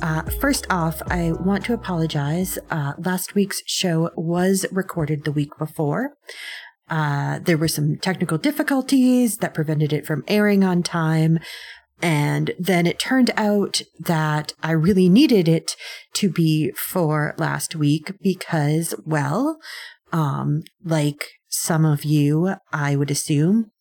[0.02, 2.58] Uh, first off, I want to apologize.
[2.70, 6.14] Uh, last week's show was recorded the week before.
[6.90, 11.40] Uh, there were some technical difficulties that prevented it from airing on time.
[12.02, 15.76] And then it turned out that I really needed it
[16.14, 19.60] to be for last week because, well,
[20.14, 23.72] um, like some of you, I would assume,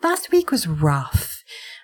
[0.00, 1.35] last week was rough.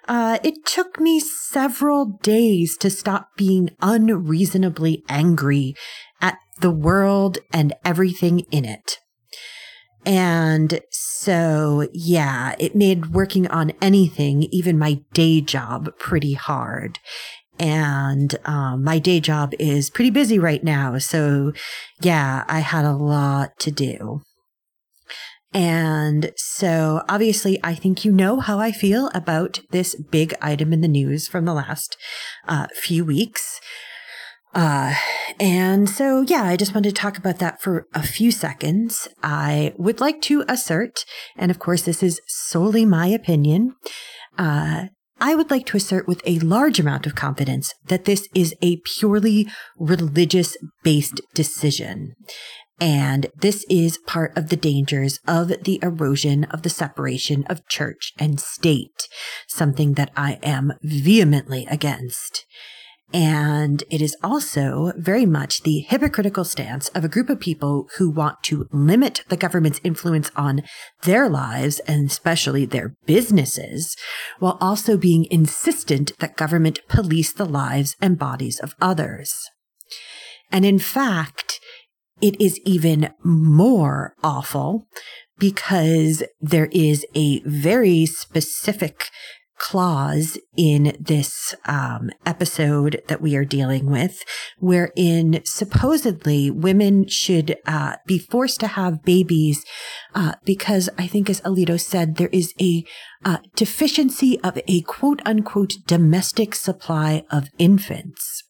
[0.08, 5.74] Uh, it took me several days to stop being unreasonably angry
[6.20, 8.98] at the world and everything in it.
[10.04, 16.98] And so, yeah, it made working on anything, even my day job, pretty hard.
[17.58, 20.98] And um, my day job is pretty busy right now.
[20.98, 21.52] So,
[22.00, 24.22] yeah, I had a lot to do.
[25.54, 30.80] And so obviously, I think you know how I feel about this big item in
[30.80, 31.96] the news from the last
[32.48, 33.60] uh, few weeks.
[34.54, 34.94] Uh,
[35.40, 39.08] and so, yeah, I just wanted to talk about that for a few seconds.
[39.22, 41.04] I would like to assert,
[41.36, 43.74] and of course, this is solely my opinion.
[44.36, 44.86] Uh,
[45.20, 48.78] I would like to assert with a large amount of confidence that this is a
[48.78, 52.14] purely religious based decision.
[52.82, 58.12] And this is part of the dangers of the erosion of the separation of church
[58.18, 59.06] and state,
[59.46, 62.44] something that I am vehemently against.
[63.14, 68.10] And it is also very much the hypocritical stance of a group of people who
[68.10, 70.62] want to limit the government's influence on
[71.04, 73.96] their lives and especially their businesses,
[74.40, 79.32] while also being insistent that government police the lives and bodies of others.
[80.50, 81.60] And in fact,
[82.22, 84.86] it is even more awful
[85.38, 89.10] because there is a very specific
[89.62, 94.24] clause in this um, episode that we are dealing with,
[94.58, 99.64] wherein supposedly women should uh, be forced to have babies
[100.16, 102.84] uh, because I think, as Alito said, there is a
[103.24, 108.42] uh, deficiency of a quote unquote domestic supply of infants.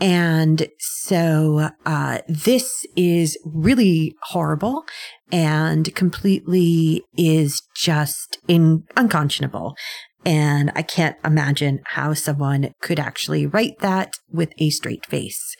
[0.00, 4.84] And so uh, this is really horrible
[5.30, 9.76] and completely is just in, unconscionable.
[10.24, 15.56] And I can't imagine how someone could actually write that with a straight face.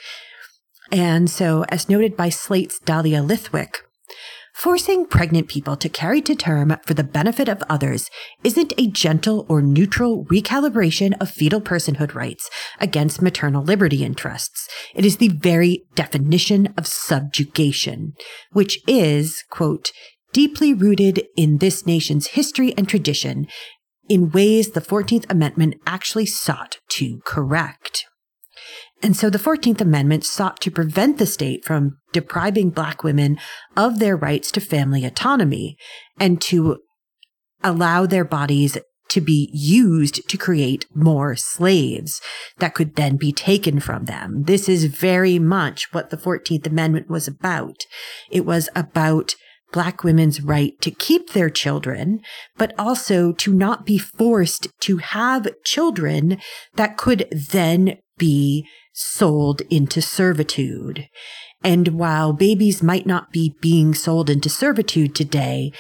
[0.93, 3.77] And so, as noted by Slate's Dahlia Lithwick,
[4.61, 8.11] forcing pregnant people to carry to term for the benefit of others
[8.45, 14.69] isn't a gentle or neutral recalibration of fetal personhood rights against maternal liberty interests.
[14.95, 18.13] It is the very definition of subjugation,
[18.53, 19.93] which is, quote,
[20.35, 23.47] deeply rooted in this nation's history and tradition
[24.11, 28.05] in ways the 14th Amendment actually sought to correct.
[29.03, 33.39] And so the 14th Amendment sought to prevent the state from depriving Black women
[33.77, 35.77] of their rights to family autonomy
[36.19, 36.79] and to
[37.63, 38.77] allow their bodies
[39.09, 42.21] to be used to create more slaves
[42.59, 44.45] that could then be taken from them.
[44.45, 47.77] This is very much what the 14th Amendment was about.
[48.31, 49.35] It was about
[49.73, 52.21] Black women's right to keep their children,
[52.57, 56.39] but also to not be forced to have children
[56.75, 58.67] that could then be
[59.01, 61.09] sold into servitude.
[61.63, 65.73] And while babies might not be being sold into servitude today,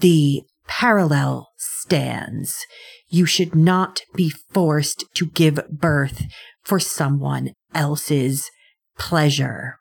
[0.00, 2.66] the parallel stands.
[3.08, 6.24] You should not be forced to give birth
[6.62, 8.50] for someone else's
[8.98, 9.76] pleasure.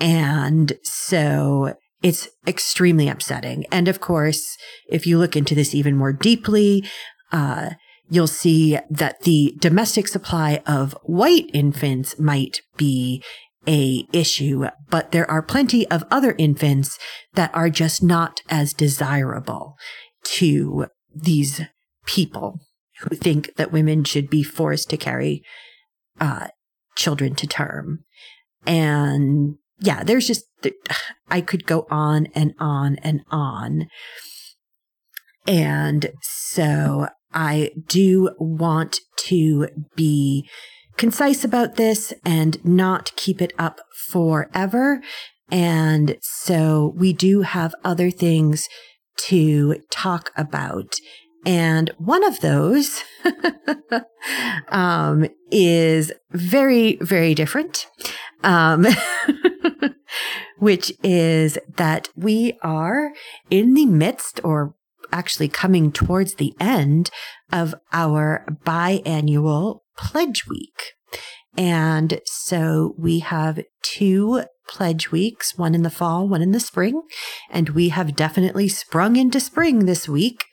[0.00, 3.64] And so it's extremely upsetting.
[3.72, 4.56] And of course,
[4.88, 6.84] if you look into this even more deeply,
[7.32, 7.70] uh,
[8.08, 13.22] you'll see that the domestic supply of white infants might be
[13.66, 16.98] a issue, but there are plenty of other infants
[17.34, 19.74] that are just not as desirable
[20.22, 21.62] to these
[22.04, 22.60] people
[23.00, 25.42] who think that women should be forced to carry
[26.20, 26.46] uh,
[26.94, 28.04] children to term.
[28.66, 30.44] And yeah, there's just,
[31.28, 33.88] I could go on and on and on.
[35.46, 40.48] And so I do want to be
[40.96, 45.02] concise about this and not keep it up forever.
[45.50, 48.68] And so we do have other things
[49.28, 50.94] to talk about.
[51.44, 53.04] And one of those
[54.68, 57.86] um, is very, very different,
[58.42, 58.86] um,
[60.58, 63.12] which is that we are
[63.50, 64.74] in the midst or
[65.12, 67.10] actually coming towards the end
[67.52, 70.92] of our biannual pledge week.
[71.56, 77.02] And so we have two pledge weeks, one in the fall, one in the spring.
[77.50, 80.44] And we have definitely sprung into spring this week.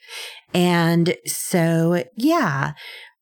[0.52, 2.72] And so, yeah,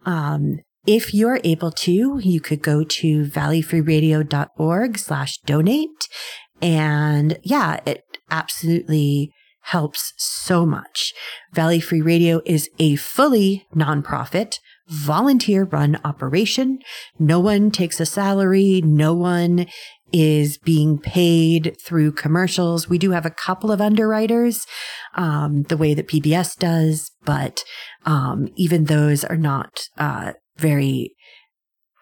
[0.05, 6.08] um, if you're able to, you could go to valleyfreeradio.org slash donate.
[6.61, 11.12] And yeah, it absolutely helps so much.
[11.52, 16.78] Valley Free Radio is a fully nonprofit volunteer run operation.
[17.18, 18.82] No one takes a salary.
[18.84, 19.66] No one
[20.12, 22.88] is being paid through commercials.
[22.88, 24.66] We do have a couple of underwriters,
[25.14, 27.64] um, the way that PBS does, but
[28.04, 31.14] um, even those are not uh, very.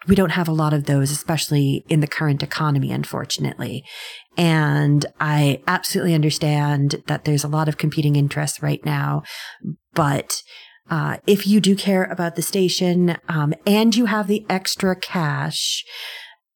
[0.07, 3.83] We don't have a lot of those, especially in the current economy, unfortunately.
[4.35, 9.23] And I absolutely understand that there's a lot of competing interests right now,
[9.93, 10.41] but
[10.89, 15.85] uh, if you do care about the station um, and you have the extra cash,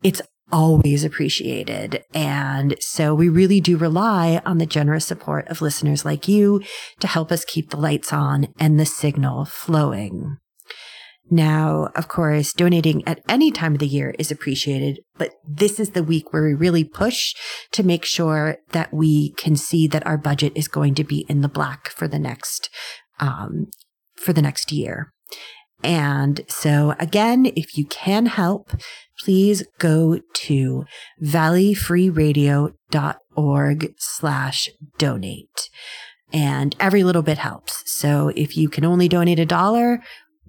[0.03, 0.21] it's
[0.51, 2.03] always appreciated.
[2.13, 6.62] And so we really do rely on the generous support of listeners like you
[7.00, 10.38] to help us keep the lights on and the signal flowing.
[11.30, 15.92] Now, of course, donating at any time of the year is appreciated, but this is
[15.92, 17.33] the week where we really push
[17.72, 21.42] to make sure that we can see that our budget is going to be in
[21.42, 22.69] the black for the next,
[23.19, 23.68] um,
[24.16, 25.12] for the next year.
[25.83, 28.72] And so again, if you can help,
[29.19, 30.86] please go to
[31.24, 35.69] valleyfreeradio.org slash donate.
[36.33, 37.83] And every little bit helps.
[37.86, 40.01] So if you can only donate a dollar,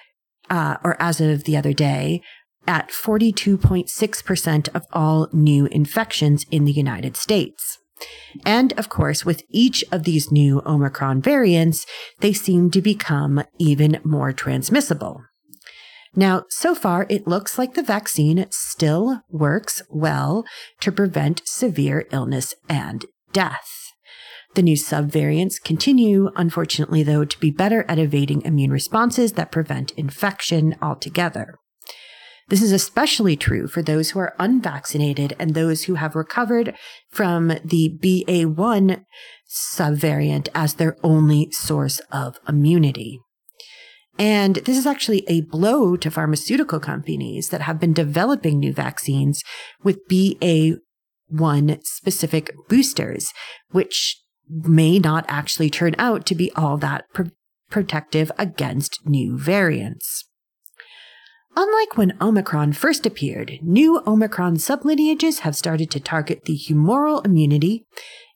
[0.49, 2.21] uh, or as of the other day,
[2.67, 7.77] at 42.6% of all new infections in the United States.
[8.45, 11.85] And of course, with each of these new Omicron variants,
[12.19, 15.23] they seem to become even more transmissible.
[16.15, 20.43] Now, so far, it looks like the vaccine still works well
[20.81, 23.69] to prevent severe illness and death.
[24.55, 29.91] The new subvariants continue, unfortunately, though, to be better at evading immune responses that prevent
[29.91, 31.55] infection altogether.
[32.51, 36.75] This is especially true for those who are unvaccinated and those who have recovered
[37.09, 39.05] from the BA1
[39.49, 43.21] subvariant as their only source of immunity.
[44.19, 49.45] And this is actually a blow to pharmaceutical companies that have been developing new vaccines
[49.81, 50.81] with BA1
[51.85, 53.31] specific boosters,
[53.69, 57.05] which may not actually turn out to be all that
[57.69, 60.25] protective against new variants.
[61.55, 67.85] Unlike when Omicron first appeared, new Omicron sublineages have started to target the humoral immunity,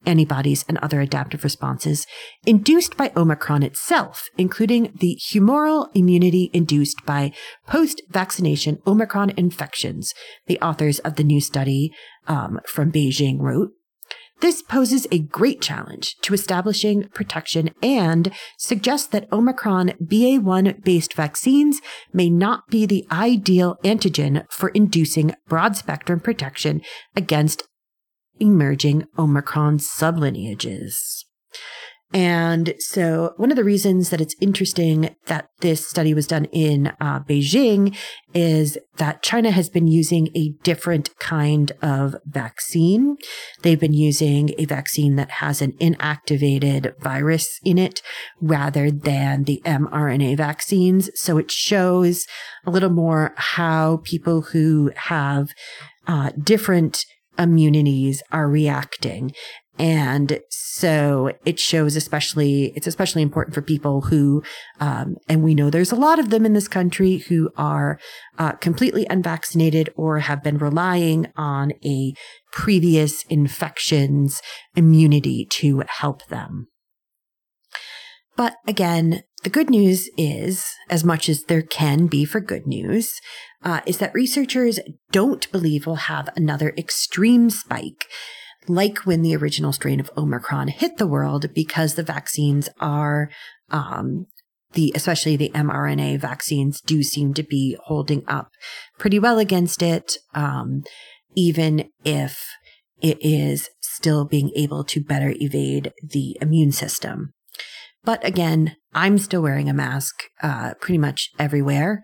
[0.05, 2.05] antibodies, and other adaptive responses
[2.45, 7.31] induced by Omicron itself, including the humoral immunity induced by
[7.65, 10.13] post vaccination Omicron infections,
[10.47, 11.91] the authors of the new study
[12.27, 13.71] um, from Beijing wrote.
[14.41, 21.81] This poses a great challenge to establishing protection and suggests that Omicron BA1 based vaccines
[22.11, 26.81] may not be the ideal antigen for inducing broad spectrum protection
[27.15, 27.63] against
[28.39, 31.23] emerging Omicron sublineages.
[32.15, 36.93] And so, one of the reasons that it's interesting that this study was done in
[37.01, 37.93] uh, Beijing
[38.33, 43.17] is that China has been using a different kind of vaccine.
[43.63, 48.01] They've been using a vaccine that has an inactivated virus in it
[48.39, 51.09] rather than the mRNA vaccines.
[51.15, 52.25] So, it shows
[52.65, 55.49] a little more how people who have
[56.07, 57.03] uh, different
[57.37, 59.33] immunities are reacting.
[59.77, 64.43] And so it shows especially, it's especially important for people who,
[64.79, 67.99] um, and we know there's a lot of them in this country who are
[68.37, 72.13] uh, completely unvaccinated or have been relying on a
[72.51, 74.41] previous infections
[74.75, 76.67] immunity to help them.
[78.37, 83.13] But again, the good news is, as much as there can be for good news,
[83.63, 84.79] uh, is that researchers
[85.11, 88.07] don't believe we'll have another extreme spike
[88.67, 93.29] like when the original strain of Omicron hit the world because the vaccines are,
[93.69, 94.25] um,
[94.73, 98.49] the, especially the mRNA vaccines do seem to be holding up
[98.97, 100.17] pretty well against it.
[100.33, 100.83] Um,
[101.35, 102.43] even if
[103.01, 107.33] it is still being able to better evade the immune system.
[108.03, 112.03] But again, I'm still wearing a mask, uh, pretty much everywhere.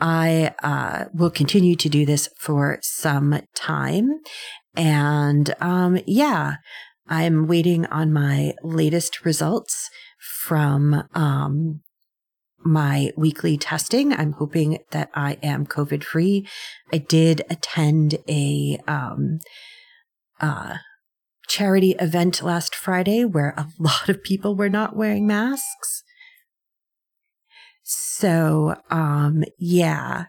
[0.00, 4.20] I uh, will continue to do this for some time.
[4.74, 6.56] And um, yeah,
[7.08, 11.82] I'm waiting on my latest results from um,
[12.64, 14.12] my weekly testing.
[14.12, 16.46] I'm hoping that I am COVID free.
[16.92, 19.40] I did attend a um,
[20.40, 20.76] uh,
[21.48, 26.02] charity event last Friday where a lot of people were not wearing masks.
[27.84, 30.26] So, um, yeah,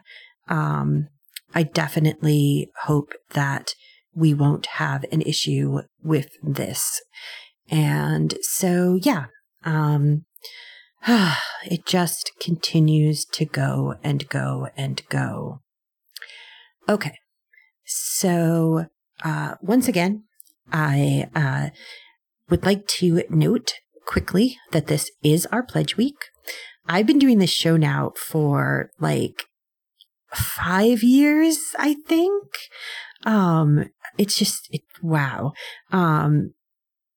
[0.48, 1.08] um,
[1.54, 3.74] I definitely hope that
[4.14, 7.00] we won't have an issue with this.
[7.70, 9.26] And so, yeah,
[9.64, 10.24] um,
[11.06, 15.60] it just continues to go and go and go.
[16.88, 17.18] Okay.
[17.84, 18.86] So,
[19.24, 20.24] uh, once again,
[20.72, 21.70] I, uh,
[22.50, 23.74] would like to note
[24.06, 26.16] quickly that this is our pledge week.
[26.86, 29.44] I've been doing this show now for like
[30.34, 32.44] five years, I think.
[33.24, 35.52] Um, it's just, it, wow.
[35.92, 36.54] Um,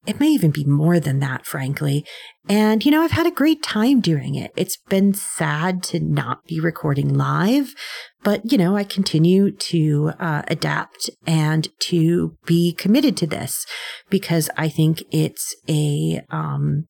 [0.08, 2.06] it may even be more than that, frankly.
[2.48, 4.51] And, you know, I've had a great time doing it.
[4.56, 7.75] It's been sad to not be recording live,
[8.24, 13.66] but, you know, I continue to uh, adapt and to be committed to this
[14.10, 16.88] because I think it's a, um,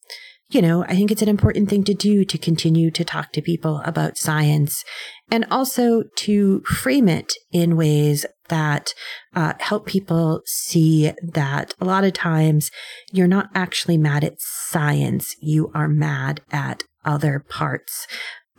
[0.50, 3.42] you know, I think it's an important thing to do to continue to talk to
[3.42, 4.84] people about science
[5.30, 8.94] and also to frame it in ways that
[9.36, 12.72] uh, help people see that a lot of times
[13.12, 18.08] you're not actually mad at science, you are mad at other parts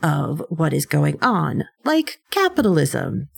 [0.03, 3.29] of what is going on, like capitalism.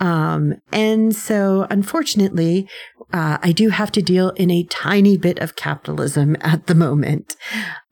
[0.00, 2.68] Um, and so unfortunately,
[3.12, 7.36] uh, I do have to deal in a tiny bit of capitalism at the moment.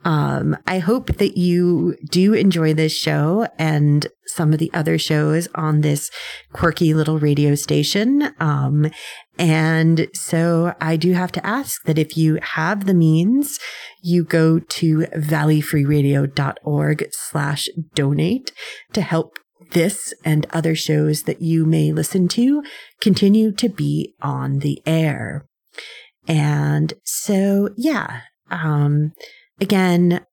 [0.05, 5.49] Um, I hope that you do enjoy this show and some of the other shows
[5.55, 6.11] on this
[6.53, 8.33] quirky little radio station.
[8.39, 8.91] Um,
[9.39, 13.59] and so I do have to ask that if you have the means,
[14.03, 18.53] you go to valleyfreeradio.org slash donate
[18.93, 19.39] to help
[19.73, 22.63] this and other shows that you may listen to
[23.01, 25.47] continue to be on the air.
[26.29, 29.13] And so, yeah, um,
[29.61, 30.25] again,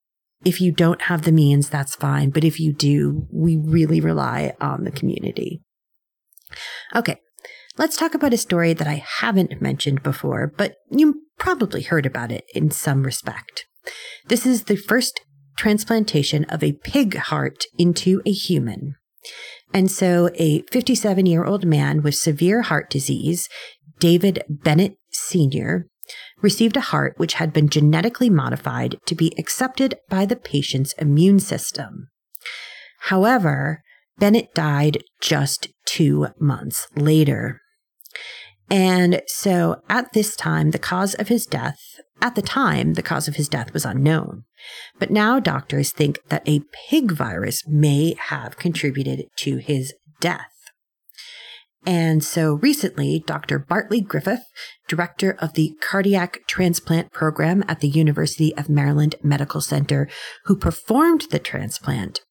[0.45, 2.29] if you don't have the means, that's fine.
[2.29, 5.62] But if you do, we really rely on the community.
[6.95, 7.17] Okay.
[7.75, 12.32] Let's talk about a story that I haven't mentioned before, but you probably heard about
[12.32, 13.65] it in some respect.
[14.27, 15.22] This is the first
[15.58, 18.94] transplantation of a pig heart into a human.
[19.74, 23.50] And so a 57 year old man with severe heart disease,
[24.00, 25.88] David Bennett Sr.,
[26.44, 31.39] received a heart which had been genetically modified to be accepted by the patient's immune
[31.39, 32.10] system.
[33.01, 33.82] However,
[34.20, 37.62] Bennett died just two months later.
[38.70, 41.79] And so at this time, the cause of his death,
[42.22, 44.46] at the time, the cause of his death was unknown.
[44.98, 50.48] But now doctors think that a pig virus may have contributed to his death.
[51.86, 53.60] And so recently, Dr.
[53.60, 54.46] Bartley Griffith,
[54.88, 60.08] director of the cardiac transplant program at the University of Maryland Medical Center,
[60.46, 62.22] who performed the transplant,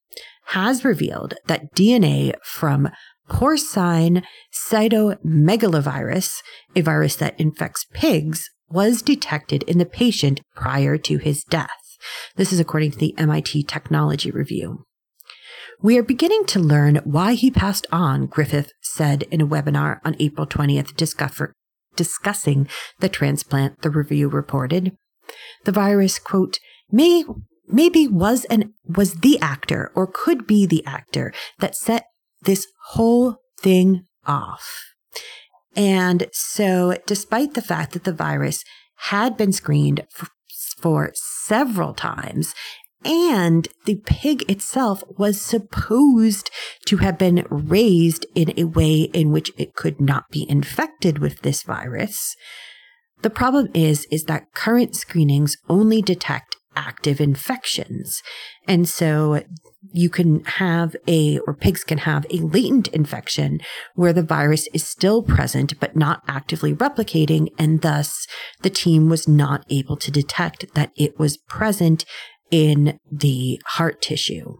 [0.47, 2.89] has revealed that DNA from
[3.33, 4.23] porcine
[4.53, 6.43] cytomegalovirus,
[6.77, 11.97] a virus that infects pigs, was detected in the patient prior to his death.
[12.37, 14.85] This is according to the MIT Technology Review.
[15.81, 20.15] We are beginning to learn why he passed on, Griffith said in a webinar on
[20.21, 20.95] April 20th
[21.97, 22.69] discussing
[23.01, 24.97] the transplant, the review reported.
[25.65, 26.59] The virus, quote,
[26.91, 27.25] may
[27.67, 32.07] maybe was an was the actor or could be the actor that set
[32.45, 34.93] this whole thing off.
[35.75, 38.65] And so despite the fact that the virus
[38.97, 40.29] had been screened for,
[40.79, 42.55] for several times
[43.05, 46.51] and the pig itself was supposed
[46.87, 51.43] to have been raised in a way in which it could not be infected with
[51.43, 52.37] this virus.
[53.23, 58.23] The problem is, is that current screenings only detect active infections.
[58.67, 59.43] And so
[59.91, 63.61] you can have a, or pigs can have a latent infection
[63.95, 67.49] where the virus is still present, but not actively replicating.
[67.59, 68.27] And thus
[68.62, 72.05] the team was not able to detect that it was present
[72.51, 74.57] in the heart tissue.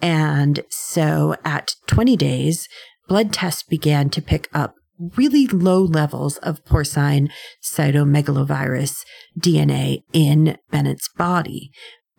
[0.00, 2.68] And so at 20 days,
[3.08, 4.74] blood tests began to pick up
[5.16, 7.30] really low levels of porcine
[7.62, 9.04] cytomegalovirus
[9.38, 11.70] DNA in Bennett's body.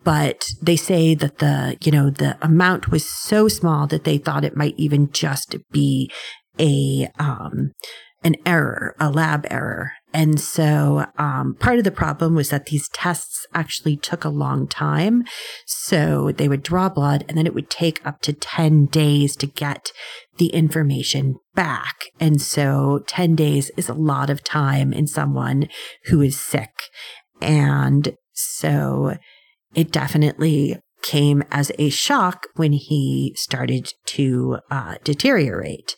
[0.04, 4.44] But they say that the, you know, the amount was so small that they thought
[4.44, 6.10] it might even just be
[6.58, 7.72] a, um,
[8.22, 9.92] an error, a lab error.
[10.14, 14.66] And so um, part of the problem was that these tests actually took a long
[14.66, 15.24] time.
[15.66, 19.46] So they would draw blood and then it would take up to 10 days to
[19.46, 19.90] get
[20.38, 22.06] the information back.
[22.18, 25.68] And so 10 days is a lot of time in someone
[26.06, 26.72] who is sick.
[27.42, 29.16] And so
[29.74, 35.96] it definitely came as a shock when he started to uh, deteriorate.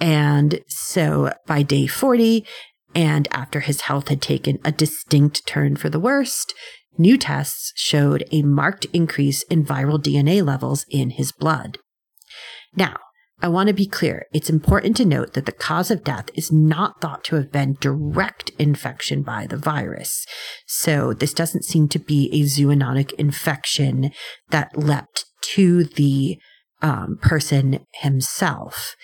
[0.00, 2.44] And so by day 40,
[2.94, 6.54] and after his health had taken a distinct turn for the worst,
[6.98, 11.78] new tests showed a marked increase in viral DNA levels in his blood.
[12.76, 12.96] Now,
[13.40, 14.26] I want to be clear.
[14.32, 17.76] It's important to note that the cause of death is not thought to have been
[17.80, 20.24] direct infection by the virus.
[20.66, 24.12] So this doesn't seem to be a zoonotic infection
[24.50, 26.38] that leapt to the
[26.80, 28.94] um, person himself.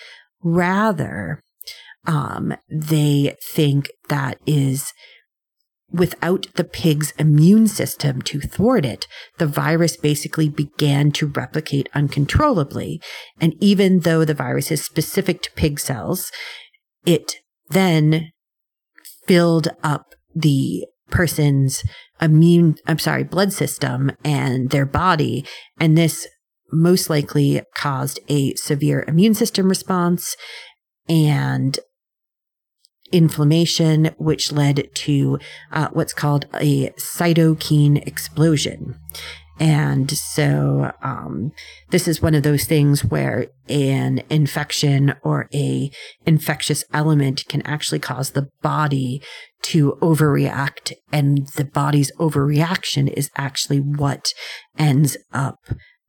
[0.42, 1.42] Rather,
[2.06, 4.92] um, they think that is
[5.92, 9.06] without the pig's immune system to thwart it,
[9.38, 13.00] the virus basically began to replicate uncontrollably.
[13.40, 16.30] And even though the virus is specific to pig cells,
[17.04, 17.36] it
[17.70, 18.30] then
[19.26, 21.82] filled up the person's
[22.20, 25.44] immune, I'm sorry, blood system and their body.
[25.78, 26.26] And this
[26.72, 30.36] most likely caused a severe immune system response
[31.08, 31.78] and
[33.12, 35.38] inflammation, which led to
[35.72, 38.98] uh, what's called a cytokine explosion.
[39.60, 41.52] And so, um,
[41.90, 45.90] this is one of those things where an infection or a
[46.24, 49.20] infectious element can actually cause the body
[49.64, 50.94] to overreact.
[51.12, 54.32] And the body's overreaction is actually what
[54.78, 55.58] ends up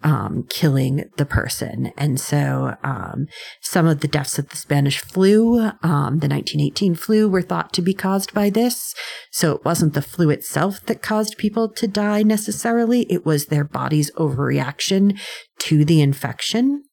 [0.04, 1.92] um, killing the person.
[1.98, 3.28] And so um,
[3.62, 7.82] some of the deaths of the Spanish flu, um, the 1918 flu, were thought to
[7.82, 8.94] be caused by this.
[9.32, 13.64] So it wasn't the flu itself that caused people to die necessarily, it was their
[13.64, 15.20] body's overreaction
[15.60, 16.84] to the infection.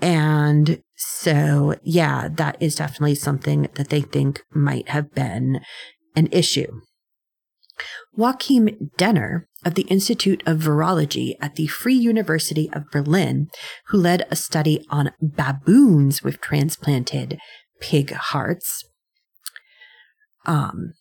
[0.00, 5.60] And so, yeah, that is definitely something that they think might have been
[6.16, 6.80] an issue.
[8.16, 13.48] Joachim Denner of the Institute of Virology at the Free University of Berlin,
[13.88, 17.38] who led a study on baboons with transplanted
[17.80, 18.84] pig hearts.
[20.44, 20.94] Um,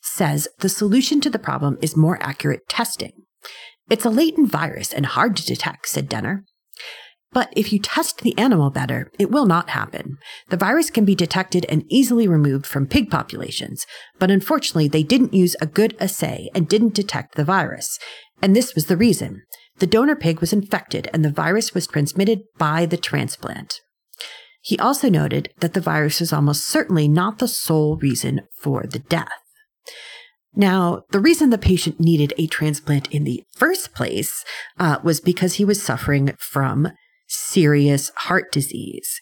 [0.00, 3.12] says the solution to the problem is more accurate testing.
[3.90, 6.44] It's a latent virus and hard to detect, said Denner.
[7.36, 10.16] But if you test the animal better, it will not happen.
[10.48, 13.84] The virus can be detected and easily removed from pig populations,
[14.18, 17.98] but unfortunately they didn't use a good assay and didn't detect the virus.
[18.40, 19.42] And this was the reason.
[19.80, 23.82] The donor pig was infected and the virus was transmitted by the transplant.
[24.62, 29.00] He also noted that the virus was almost certainly not the sole reason for the
[29.00, 29.42] death.
[30.54, 34.42] Now, the reason the patient needed a transplant in the first place
[34.78, 36.92] uh, was because he was suffering from
[37.26, 39.20] serious heart disease.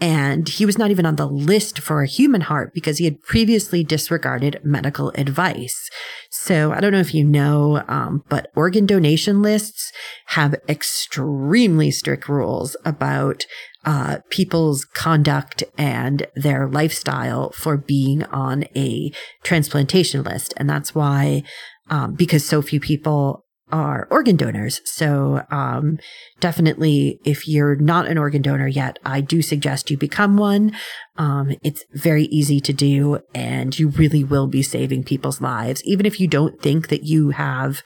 [0.00, 3.20] And he was not even on the list for a human heart because he had
[3.20, 5.88] previously disregarded medical advice.
[6.28, 9.92] So I don't know if you know, um, but organ donation lists
[10.26, 13.46] have extremely strict rules about
[13.84, 19.12] uh, people's conduct and their lifestyle for being on a
[19.44, 20.52] transplantation list.
[20.56, 21.44] And that's why,
[21.90, 24.80] um, because so few people are organ donors.
[24.84, 25.98] So, um,
[26.40, 30.72] definitely, if you're not an organ donor yet, I do suggest you become one.
[31.16, 35.82] Um, it's very easy to do and you really will be saving people's lives.
[35.84, 37.82] Even if you don't think that you have,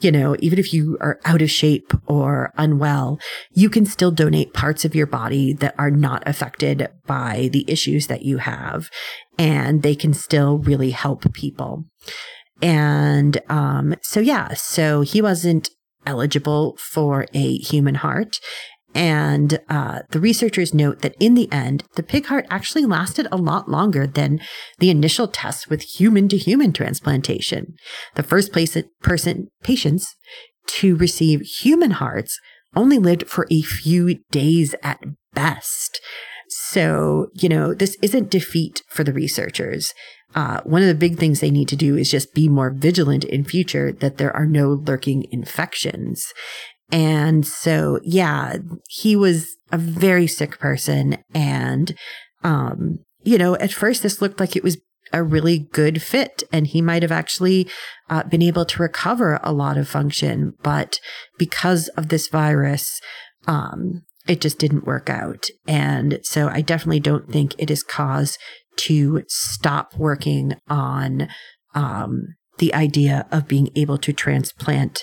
[0.00, 3.18] you know, even if you are out of shape or unwell,
[3.52, 8.06] you can still donate parts of your body that are not affected by the issues
[8.06, 8.90] that you have.
[9.38, 11.84] And they can still really help people.
[12.62, 15.70] And um, so, yeah, so he wasn't
[16.06, 18.38] eligible for a human heart.
[18.94, 23.36] And uh, the researchers note that in the end, the pig heart actually lasted a
[23.36, 24.40] lot longer than
[24.78, 27.74] the initial tests with human to human transplantation.
[28.16, 30.16] The first place person patients
[30.66, 32.38] to receive human hearts
[32.74, 35.00] only lived for a few days at
[35.34, 36.00] best.
[36.48, 39.94] So, you know, this isn't defeat for the researchers
[40.34, 43.24] uh, one of the big things they need to do is just be more vigilant
[43.24, 46.32] in future that there are no lurking infections.
[46.92, 51.18] And so, yeah, he was a very sick person.
[51.34, 51.96] And,
[52.42, 54.78] um, you know, at first this looked like it was
[55.12, 57.68] a really good fit and he might have actually
[58.08, 60.54] uh, been able to recover a lot of function.
[60.62, 61.00] But
[61.38, 63.00] because of this virus,
[63.46, 65.46] um, it just didn't work out.
[65.66, 68.38] And so I definitely don't think it is cause
[68.86, 71.28] to stop working on
[71.74, 75.02] um, the idea of being able to transplant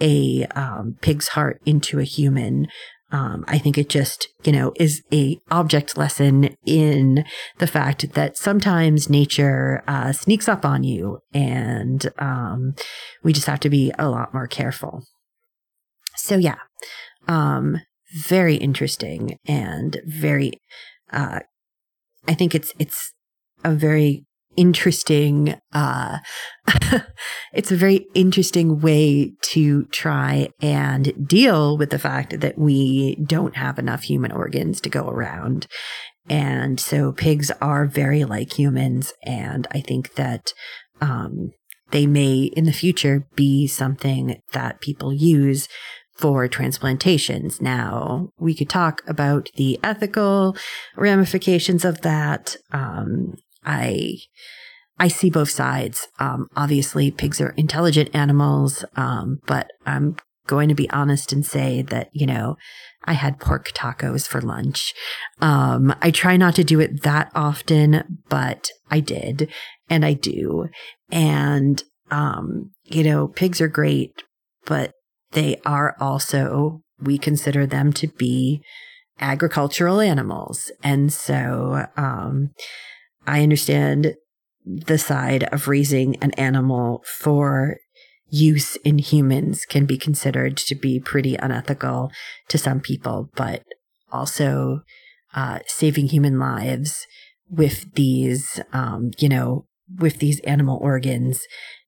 [0.00, 2.66] a um, pig's heart into a human.
[3.12, 7.24] Um, I think it just, you know, is a object lesson in
[7.58, 12.74] the fact that sometimes nature uh, sneaks up on you, and um,
[13.24, 15.02] we just have to be a lot more careful.
[16.16, 16.58] So yeah,
[17.26, 17.80] um,
[18.26, 20.52] very interesting and very
[21.12, 21.40] uh,
[22.26, 23.12] I think it's it's
[23.64, 24.24] a very
[24.56, 26.18] interesting uh
[27.54, 33.56] it's a very interesting way to try and deal with the fact that we don't
[33.56, 35.66] have enough human organs to go around.
[36.28, 39.12] And so pigs are very like humans.
[39.22, 40.52] And i think that
[41.00, 41.52] um
[41.90, 45.68] they may in the future be something that people use
[46.20, 47.62] for transplantations.
[47.62, 50.54] Now, we could talk about the ethical
[50.96, 52.56] ramifications of that.
[52.72, 54.16] Um, I,
[54.98, 56.08] I see both sides.
[56.18, 61.80] Um, obviously, pigs are intelligent animals, um, but I'm going to be honest and say
[61.80, 62.56] that, you know,
[63.04, 64.92] I had pork tacos for lunch.
[65.40, 69.50] Um, I try not to do it that often, but I did
[69.88, 70.68] and I do.
[71.10, 74.22] And, um, you know, pigs are great,
[74.66, 74.92] but
[75.32, 78.62] they are also, we consider them to be
[79.20, 80.70] agricultural animals.
[80.82, 82.50] And so, um,
[83.26, 84.14] I understand
[84.64, 87.76] the side of raising an animal for
[88.28, 92.10] use in humans can be considered to be pretty unethical
[92.48, 93.62] to some people, but
[94.12, 94.82] also
[95.34, 97.06] uh, saving human lives
[97.48, 99.66] with these, um, you know,
[99.98, 101.42] with these animal organs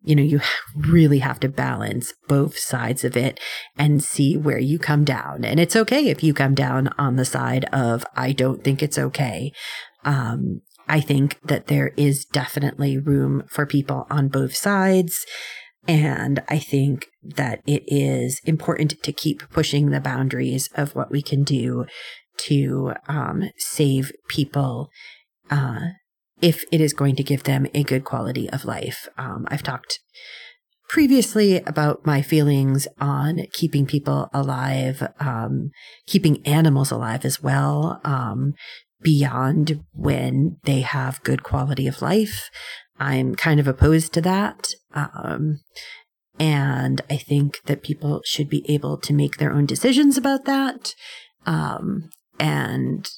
[0.04, 0.40] you know, you
[0.76, 3.38] really have to balance both sides of it
[3.76, 5.44] and see where you come down.
[5.44, 8.98] And it's okay if you come down on the side of, I don't think it's
[8.98, 9.52] okay.
[10.04, 15.24] Um, I think that there is definitely room for people on both sides.
[15.86, 21.22] And I think that it is important to keep pushing the boundaries of what we
[21.22, 21.86] can do
[22.38, 24.90] to um, save people
[25.50, 25.80] uh,
[26.42, 29.08] if it is going to give them a good quality of life.
[29.16, 30.00] Um, I've talked
[30.88, 35.70] previously about my feelings on keeping people alive, um,
[36.06, 38.52] keeping animals alive as well, um,
[39.00, 42.50] beyond when they have good quality of life.
[42.98, 44.68] I'm kind of opposed to that.
[44.92, 45.60] Um,
[46.38, 50.94] and I think that people should be able to make their own decisions about that.
[51.46, 53.08] Um, and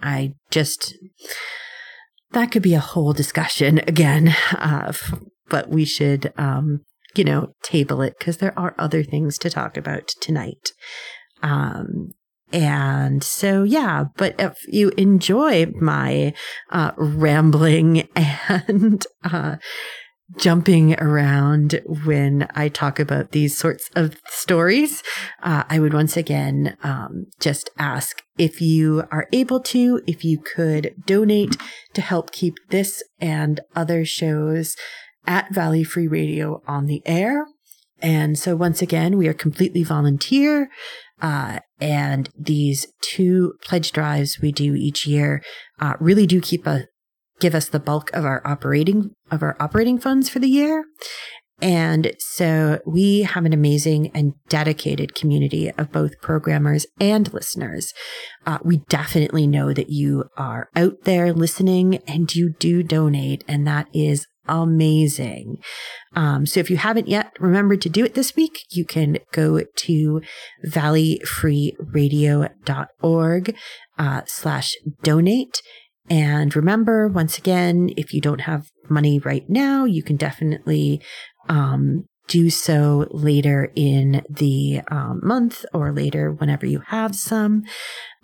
[0.00, 0.94] I just,
[2.32, 4.92] that could be a whole discussion again, uh,
[5.48, 6.80] but we should, um,
[7.14, 10.72] you know, table it because there are other things to talk about tonight.
[11.42, 12.10] Um,
[12.52, 16.34] and so, yeah, but if you enjoy my
[16.70, 19.56] uh, rambling and uh,
[20.36, 25.02] jumping around when I talk about these sorts of stories,
[25.42, 30.38] uh, I would once again um, just ask if you are able to, if you
[30.38, 31.56] could donate
[31.92, 34.76] to help keep this and other shows
[35.26, 37.46] at Valley Free Radio on the air.
[38.00, 40.68] And so once again, we are completely volunteer.
[41.22, 45.42] Uh, and these two pledge drives we do each year
[45.80, 46.86] uh, really do keep a
[47.40, 50.84] give us the bulk of our operating of our operating funds for the year.
[51.60, 57.92] And so we have an amazing and dedicated community of both programmers and listeners.
[58.44, 63.64] Uh, we definitely know that you are out there listening and you do donate, and
[63.66, 65.56] that is amazing.
[66.14, 69.60] Um, so if you haven't yet remembered to do it this week, you can go
[69.60, 70.22] to
[70.66, 73.56] valleyfreeradio.org
[73.96, 75.62] uh, slash donate
[76.10, 81.00] and remember, once again, if you don't have money right now, you can definitely
[81.48, 87.64] um, do so later in the um, month or later whenever you have some.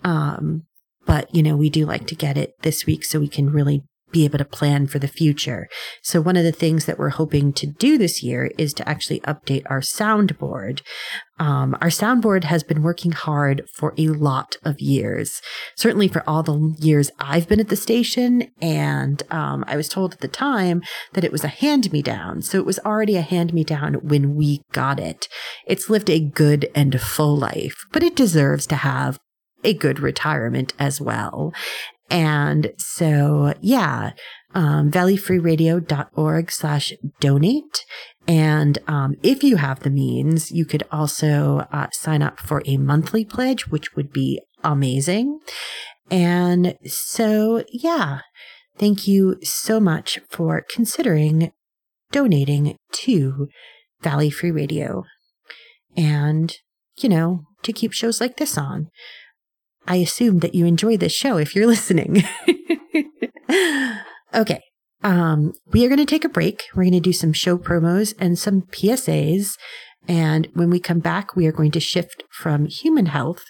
[0.03, 0.63] Um,
[1.05, 3.83] but, you know, we do like to get it this week so we can really
[4.11, 5.67] be able to plan for the future.
[6.01, 9.21] So one of the things that we're hoping to do this year is to actually
[9.21, 10.81] update our soundboard.
[11.39, 15.41] Um, our soundboard has been working hard for a lot of years,
[15.75, 18.51] certainly for all the years I've been at the station.
[18.61, 22.41] And um, I was told at the time that it was a hand me down.
[22.43, 25.27] So it was already a hand me down when we got it.
[25.65, 29.17] It's lived a good and full life, but it deserves to have
[29.63, 31.53] a good retirement as well.
[32.11, 34.11] And so, yeah,
[34.53, 37.85] um, valleyfreeradio.org slash donate.
[38.27, 42.77] And um, if you have the means, you could also uh, sign up for a
[42.77, 45.39] monthly pledge, which would be amazing.
[46.11, 48.19] And so, yeah,
[48.77, 51.53] thank you so much for considering
[52.11, 53.47] donating to
[54.01, 55.05] Valley Free Radio
[55.95, 56.53] and,
[56.97, 58.89] you know, to keep shows like this on.
[59.87, 62.23] I assume that you enjoy this show if you're listening.
[64.33, 64.61] okay.
[65.03, 66.63] Um, we are going to take a break.
[66.75, 69.57] We're going to do some show promos and some PSAs.
[70.07, 73.43] And when we come back, we are going to shift from human health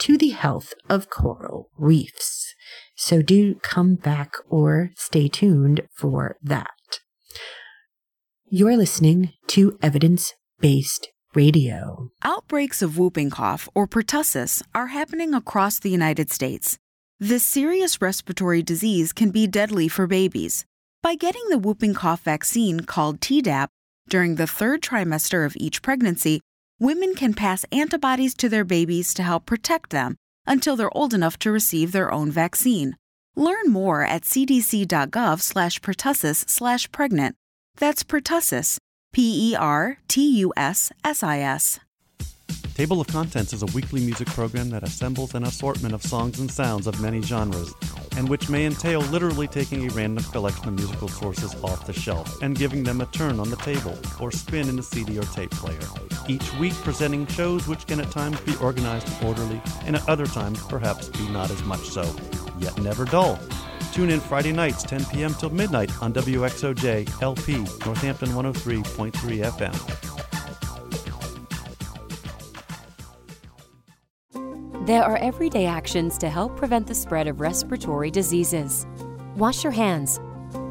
[0.00, 2.54] to the health of coral reefs.
[2.96, 6.70] So do come back or stay tuned for that.
[8.46, 12.10] You're listening to evidence based Radio.
[12.22, 16.78] Outbreaks of whooping cough, or pertussis, are happening across the United States.
[17.18, 20.64] This serious respiratory disease can be deadly for babies.
[21.02, 23.68] By getting the whooping cough vaccine called Tdap
[24.08, 26.40] during the third trimester of each pregnancy,
[26.78, 30.16] women can pass antibodies to their babies to help protect them
[30.46, 32.96] until they're old enough to receive their own vaccine.
[33.34, 37.34] Learn more at cdc.gov slash pertussis slash pregnant.
[37.76, 38.78] That's pertussis
[39.14, 41.78] P E R T U S S I S.
[42.74, 46.50] Table of Contents is a weekly music program that assembles an assortment of songs and
[46.50, 47.72] sounds of many genres,
[48.16, 52.42] and which may entail literally taking a random collection of musical sources off the shelf
[52.42, 55.52] and giving them a turn on the table or spin in a CD or tape
[55.52, 55.78] player.
[56.26, 60.60] Each week presenting shows which can at times be organized orderly and at other times
[60.66, 62.02] perhaps be not as much so,
[62.58, 63.38] yet never dull.
[63.92, 65.34] Tune in Friday nights, 10 p.m.
[65.34, 69.12] till midnight on WXOJ LP, Northampton 103.3
[69.44, 70.04] FM.
[74.86, 78.86] There are everyday actions to help prevent the spread of respiratory diseases.
[79.34, 80.20] Wash your hands.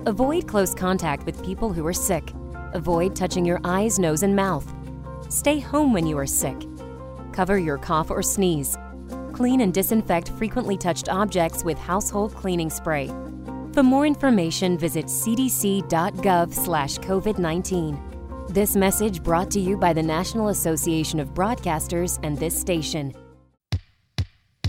[0.06, 2.32] Avoid close contact with people who are sick.
[2.74, 4.72] Avoid touching your eyes, nose, and mouth.
[5.30, 6.56] Stay home when you are sick.
[7.32, 8.78] Cover your cough or sneeze.
[9.34, 13.08] Clean and disinfect frequently touched objects with household cleaning spray.
[13.74, 18.00] For more information, visit cdc.gov/covid19.
[18.50, 23.14] This message brought to you by the National Association of Broadcasters and this station.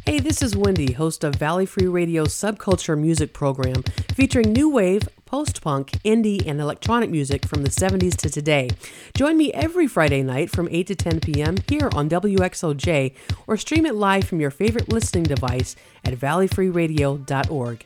[0.07, 3.83] Hey, this is Wendy, host of Valley Free Radio's Subculture Music Program,
[4.15, 8.71] featuring new wave, post punk, indie, and electronic music from the 70s to today.
[9.15, 11.57] Join me every Friday night from 8 to 10 p.m.
[11.69, 13.15] here on WXOJ
[13.47, 17.85] or stream it live from your favorite listening device at valleyfreeradio.org.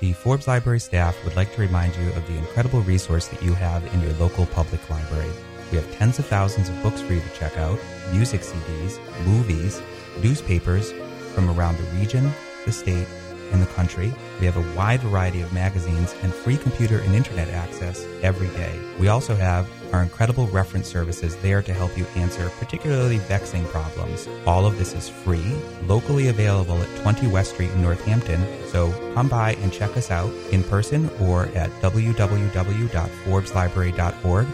[0.00, 3.52] The Forbes Library staff would like to remind you of the incredible resource that you
[3.54, 5.30] have in your local public library.
[5.72, 7.78] We have tens of thousands of books for you to check out,
[8.12, 9.82] music CDs, movies,
[10.22, 10.92] newspapers
[11.34, 12.30] from around the region,
[12.64, 13.06] the state,
[13.52, 14.12] and the country.
[14.40, 18.78] We have a wide variety of magazines and free computer and internet access every day.
[18.98, 24.28] We also have our incredible reference services there to help you answer particularly vexing problems.
[24.46, 25.54] All of this is free,
[25.86, 30.30] locally available at 20 West Street in Northampton, so come by and check us out
[30.52, 34.46] in person or at www.forbeslibrary.org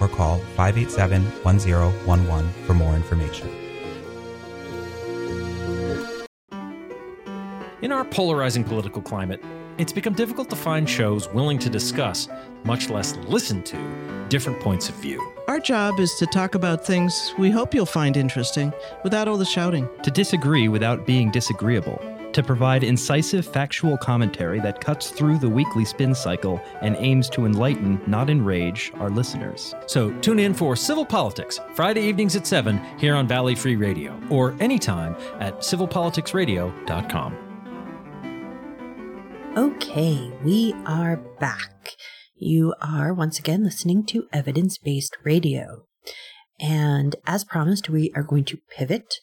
[0.00, 3.63] or call 587 1011 for more information.
[7.84, 9.44] In our polarizing political climate,
[9.76, 12.28] it's become difficult to find shows willing to discuss,
[12.64, 15.20] much less listen to, different points of view.
[15.48, 19.44] Our job is to talk about things we hope you'll find interesting without all the
[19.44, 19.86] shouting.
[20.02, 22.00] To disagree without being disagreeable.
[22.32, 27.44] To provide incisive factual commentary that cuts through the weekly spin cycle and aims to
[27.44, 29.74] enlighten, not enrage, our listeners.
[29.88, 34.18] So tune in for Civil Politics, Friday evenings at 7 here on Valley Free Radio,
[34.30, 37.43] or anytime at civilpoliticsradio.com.
[39.56, 41.92] Okay, we are back.
[42.34, 45.84] You are once again listening to evidence based radio.
[46.58, 49.20] And as promised, we are going to pivot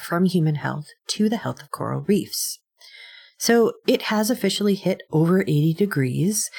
[0.00, 2.60] from human health to the health of coral reefs.
[3.36, 6.50] So it has officially hit over 80 degrees.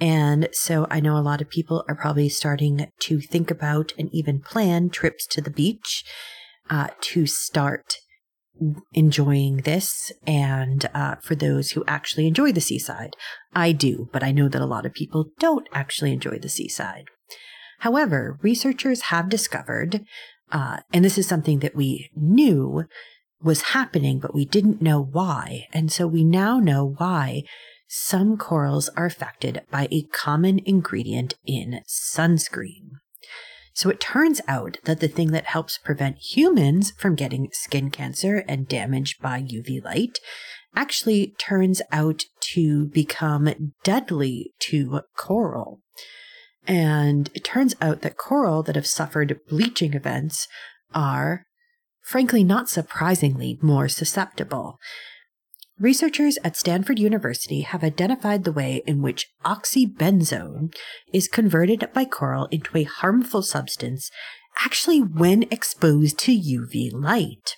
[0.00, 4.12] And so I know a lot of people are probably starting to think about and
[4.12, 6.04] even plan trips to the beach
[6.68, 7.98] uh, to start
[8.92, 13.16] enjoying this and uh, for those who actually enjoy the seaside.
[13.54, 17.06] I do, but I know that a lot of people don't actually enjoy the seaside.
[17.80, 20.04] However, researchers have discovered,
[20.52, 22.84] uh, and this is something that we knew
[23.42, 25.66] was happening, but we didn't know why.
[25.72, 27.42] And so we now know why
[27.88, 32.90] some corals are affected by a common ingredient in sunscreen.
[33.74, 38.44] So it turns out that the thing that helps prevent humans from getting skin cancer
[38.46, 40.20] and damage by UV light
[40.76, 42.22] actually turns out
[42.54, 45.80] to become deadly to coral.
[46.66, 50.46] And it turns out that coral that have suffered bleaching events
[50.94, 51.44] are,
[52.00, 54.78] frankly, not surprisingly, more susceptible.
[55.80, 60.72] Researchers at Stanford University have identified the way in which oxybenzone
[61.12, 64.08] is converted by coral into a harmful substance
[64.60, 67.56] actually when exposed to UV light.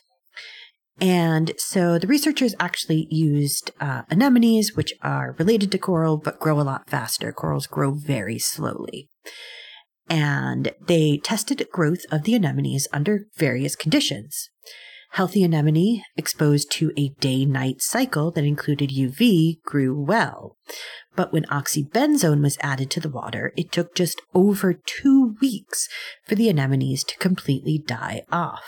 [0.98, 6.58] And so the researchers actually used uh, anemones, which are related to coral but grow
[6.58, 7.32] a lot faster.
[7.32, 9.10] Corals grow very slowly.
[10.08, 14.48] And they tested growth of the anemones under various conditions.
[15.10, 20.56] Healthy anemone exposed to a day night cycle that included UV grew well.
[21.14, 25.88] But when oxybenzone was added to the water, it took just over two weeks
[26.26, 28.64] for the anemones to completely die off.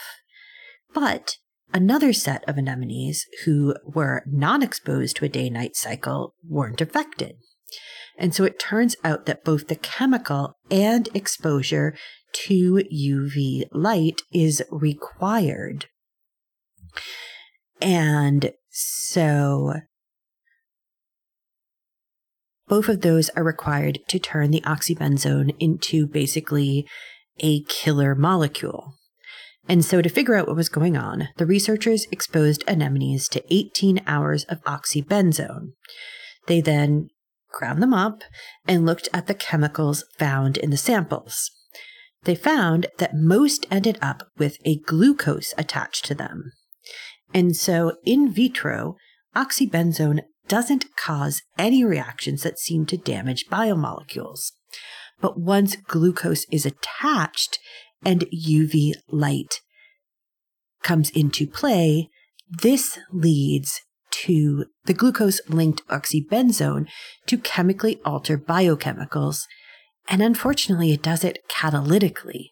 [0.95, 1.37] But
[1.75, 7.37] another set of anemones who were non exposed to a day night cycle weren't affected.
[8.17, 11.95] And so it turns out that both the chemical and exposure
[12.33, 15.87] to UV light is required
[17.81, 19.75] and so
[22.69, 26.87] both of those are required to turn the oxybenzone into basically
[27.41, 28.95] a killer molecule.
[29.69, 34.01] And so, to figure out what was going on, the researchers exposed anemones to 18
[34.07, 35.73] hours of oxybenzone.
[36.47, 37.09] They then
[37.53, 38.23] ground them up
[38.67, 41.51] and looked at the chemicals found in the samples.
[42.25, 46.53] They found that most ended up with a glucose attached to them.
[47.35, 48.97] And so in vitro,
[49.37, 54.53] oxybenzone doesn't cause any reactions that seem to damage biomolecules.
[55.21, 57.59] But once glucose is attached
[58.05, 59.61] and UV light
[60.83, 62.09] comes into play,
[62.49, 66.89] this leads to the glucose linked oxybenzone
[67.27, 69.43] to chemically alter biochemicals.
[70.09, 72.51] And unfortunately, it does it catalytically.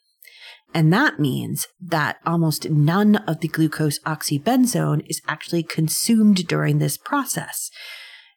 [0.76, 6.98] And that means that almost none of the glucose oxybenzone is actually consumed during this
[6.98, 7.70] process.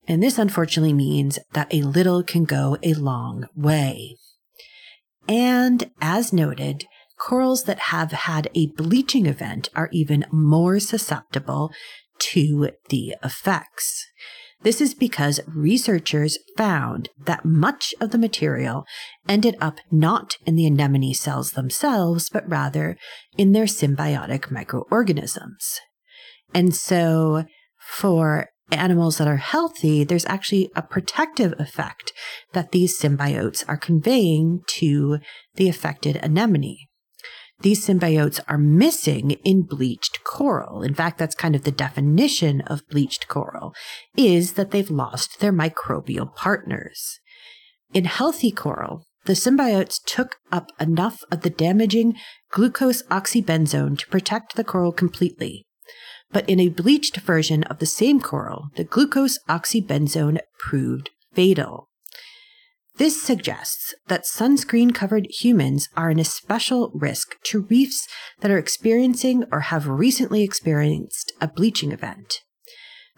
[0.07, 4.15] And this unfortunately means that a little can go a long way.
[5.27, 6.85] And as noted,
[7.19, 11.73] corals that have had a bleaching event are even more susceptible
[12.19, 14.07] to the effects.
[14.61, 18.85] This is because researchers found that much of the material
[19.27, 22.97] ended up not in the anemone cells themselves, but rather
[23.37, 25.79] in their symbiotic microorganisms.
[26.53, 27.45] And so
[27.79, 32.11] for animals that are healthy, there's actually a protective effect
[32.51, 35.19] that these symbiotes are conveying to
[35.55, 36.88] the affected anemone.
[37.61, 40.81] These symbiotes are missing in bleached coral.
[40.81, 43.73] In fact, that's kind of the definition of bleached coral
[44.15, 47.19] is that they've lost their microbial partners.
[47.93, 52.15] In healthy coral, the symbiotes took up enough of the damaging
[52.51, 55.65] glucose oxybenzone to protect the coral completely.
[56.31, 61.88] But in a bleached version of the same coral, the glucose oxybenzone proved fatal.
[62.99, 68.05] This suggests that sunscreen covered humans are an especial risk to reefs
[68.41, 72.41] that are experiencing or have recently experienced a bleaching event.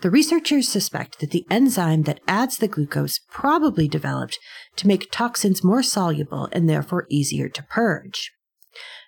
[0.01, 4.37] The researchers suspect that the enzyme that adds the glucose probably developed
[4.75, 8.31] to make toxins more soluble and therefore easier to purge.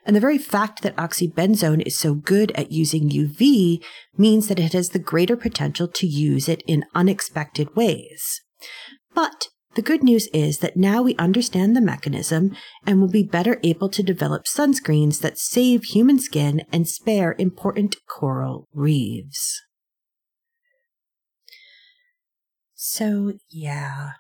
[0.07, 3.83] And the very fact that oxybenzone is so good at using UV
[4.17, 8.41] means that it has the greater potential to use it in unexpected ways.
[9.13, 12.55] But the good news is that now we understand the mechanism
[12.85, 17.95] and will be better able to develop sunscreens that save human skin and spare important
[18.07, 19.61] coral reefs.
[22.75, 24.11] So, yeah,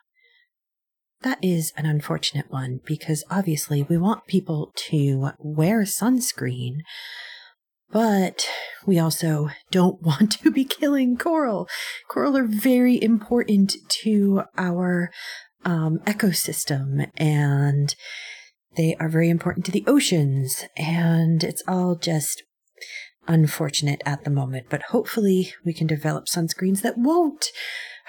[1.21, 6.77] that is an unfortunate one because obviously we want people to wear sunscreen,
[7.93, 8.49] but
[8.85, 11.69] we also don't want to be killing coral.
[12.09, 15.11] Coral are very important to our
[15.63, 17.95] um, ecosystem and
[18.75, 22.43] they are very important to the oceans and it's all just
[23.27, 27.47] unfortunate at the moment, but hopefully we can develop sunscreens that won't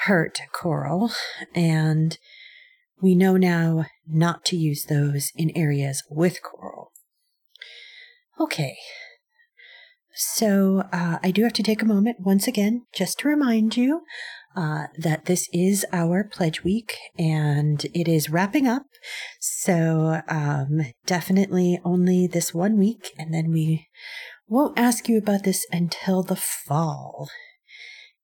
[0.06, 1.12] hurt coral
[1.54, 2.18] and
[3.00, 6.90] we know now not to use those in areas with coral.
[8.40, 8.76] Okay,
[10.14, 14.02] so uh, I do have to take a moment once again just to remind you
[14.56, 18.84] uh, that this is our pledge week and it is wrapping up.
[19.40, 23.88] So um, definitely only this one week, and then we
[24.48, 27.28] won't ask you about this until the fall.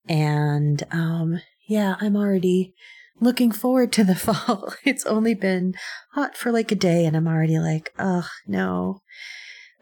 [0.09, 2.75] And um, yeah, I'm already
[3.21, 4.75] looking forward to the fall.
[4.85, 5.75] It's only been
[6.13, 9.03] hot for like a day, and I'm already like, oh no,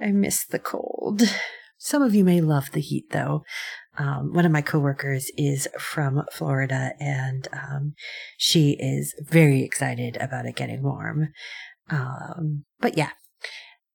[0.01, 1.23] I miss the cold.
[1.79, 3.45] Some of you may love the heat though.
[3.97, 7.95] Um, one of my coworkers is from Florida and um,
[8.37, 11.29] she is very excited about it getting warm.
[11.91, 13.11] Um, but yeah,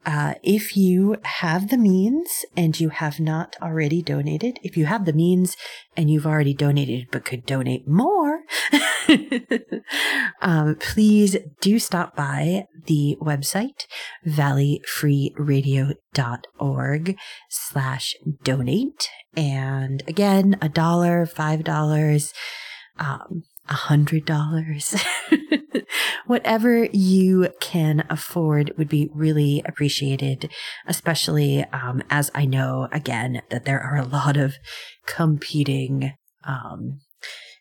[0.05, 5.05] uh, if you have the means and you have not already donated, if you have
[5.05, 5.55] the means
[5.95, 8.41] and you've already donated but could donate more,
[10.41, 13.85] um, please do stop by the website,
[14.27, 17.17] valleyfreeradio.org
[17.49, 19.09] slash donate.
[19.35, 22.31] And again, a dollar, five dollars,
[22.99, 24.95] um, a hundred dollars.
[26.25, 30.49] Whatever you can afford would be really appreciated,
[30.87, 34.55] especially um, as I know again that there are a lot of
[35.05, 36.13] competing
[36.45, 36.99] um,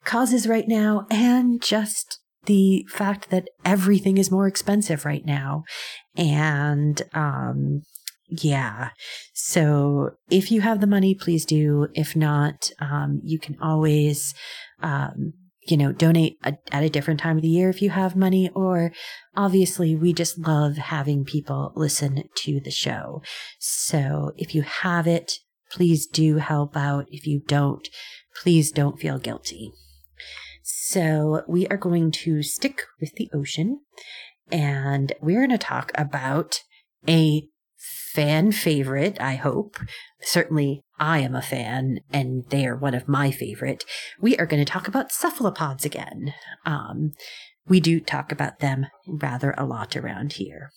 [0.05, 5.65] causes right now, and just the fact that everything is more expensive right now,
[6.17, 7.83] and um,
[8.29, 8.91] yeah.
[9.35, 11.89] So if you have the money, please do.
[11.95, 14.35] If not, um, you can always,
[14.83, 15.35] um,
[15.67, 18.51] you know, donate a, at a different time of the year if you have money,
[18.55, 18.93] or
[19.37, 23.23] obviously we just love having people listen to the show.
[23.59, 25.39] So if you have it,
[25.71, 27.07] please do help out.
[27.11, 27.87] If you don't,
[28.43, 29.73] please don't feel guilty.
[30.63, 33.81] So we are going to stick with the ocean
[34.51, 36.61] and we're going to talk about
[37.09, 37.49] a
[38.13, 39.79] fan favorite, I hope.
[40.21, 43.85] Certainly, I am a fan, and they are one of my favorite.
[44.21, 46.33] We are going to talk about cephalopods again.
[46.65, 47.11] Um,
[47.67, 50.71] we do talk about them rather a lot around here.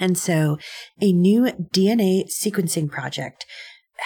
[0.00, 0.56] And so,
[1.02, 3.44] a new DNA sequencing project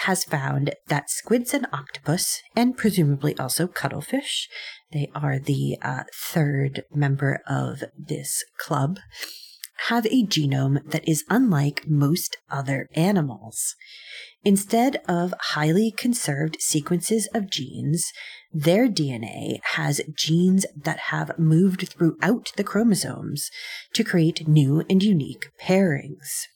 [0.03, 4.49] has found that squids and octopus, and presumably also cuttlefish,
[4.91, 8.99] they are the uh, third member of this club,
[9.87, 13.75] have a genome that is unlike most other animals.
[14.43, 18.11] Instead of highly conserved sequences of genes,
[18.51, 23.51] their DNA has genes that have moved throughout the chromosomes
[23.93, 26.47] to create new and unique pairings.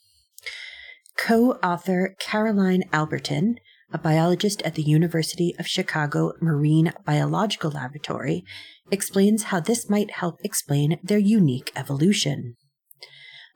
[1.16, 3.56] Co author Caroline Albertin,
[3.94, 8.44] a biologist at the University of Chicago Marine Biological Laboratory,
[8.90, 12.56] explains how this might help explain their unique evolution.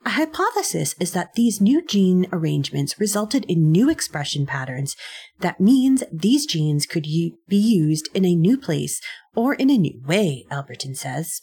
[0.04, 4.96] A hypothesis is that these new gene arrangements resulted in new expression patterns
[5.40, 9.00] that means these genes could u- be used in a new place
[9.34, 11.42] or in a new way, Albertin says.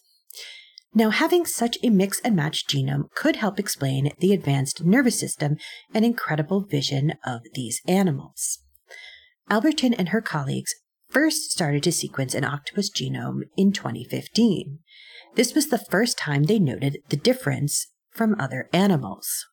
[0.93, 5.57] Now, having such a mix and match genome could help explain the advanced nervous system
[5.93, 8.59] and incredible vision of these animals.
[9.51, 10.73] Albertin and her colleagues
[11.09, 14.79] first started to sequence an octopus genome in 2015.
[15.35, 17.87] This was the first time they noted the difference
[18.17, 19.45] from other animals.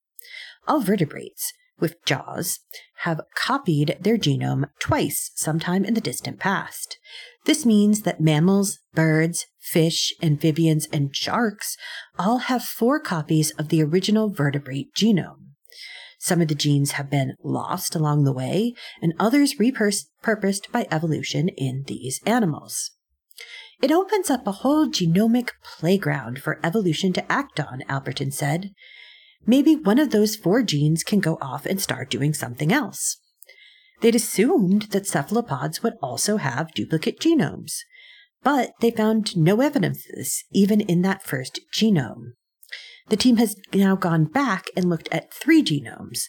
[0.67, 2.61] All vertebrates, with jaws,
[3.01, 6.99] have copied their genome twice sometime in the distant past.
[7.45, 11.77] This means that mammals, birds, fish, amphibians, and sharks
[12.19, 15.51] all have four copies of the original vertebrate genome.
[16.19, 21.51] Some of the genes have been lost along the way, and others repurposed by evolution
[21.51, 22.93] in these animals.
[23.85, 28.71] It opens up a whole genomic playground for evolution to act on, Albertin said.
[29.45, 33.19] Maybe one of those four genes can go off and start doing something else.
[34.01, 37.75] They'd assumed that cephalopods would also have duplicate genomes,
[38.43, 42.33] but they found no evidence of this even in that first genome.
[43.09, 46.23] The team has now gone back and looked at three genomes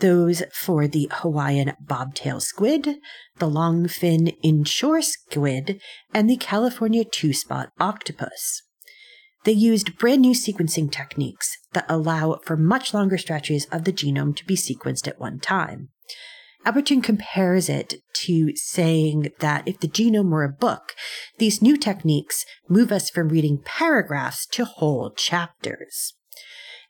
[0.00, 2.96] those for the Hawaiian bobtail squid,
[3.38, 5.80] the longfin inshore squid,
[6.12, 8.62] and the California two spot octopus.
[9.44, 14.36] They used brand new sequencing techniques that allow for much longer stretches of the genome
[14.36, 15.88] to be sequenced at one time.
[16.66, 20.94] Albertin compares it to saying that if the genome were a book,
[21.38, 26.14] these new techniques move us from reading paragraphs to whole chapters.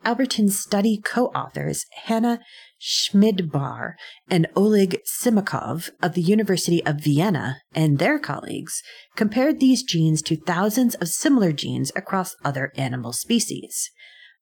[0.05, 2.41] Albertin's study co-authors Hannah
[2.81, 3.95] Schmidbaur
[4.31, 8.83] and Oleg Simakov of the University of Vienna and their colleagues
[9.17, 13.91] compared these genes to thousands of similar genes across other animal species.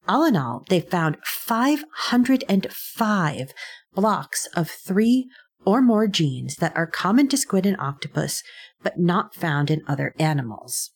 [0.09, 3.53] All in all, they found 505
[3.95, 5.28] blocks of three
[5.64, 8.43] or more genes that are common to squid and octopus,
[8.82, 10.93] but not found in other animals.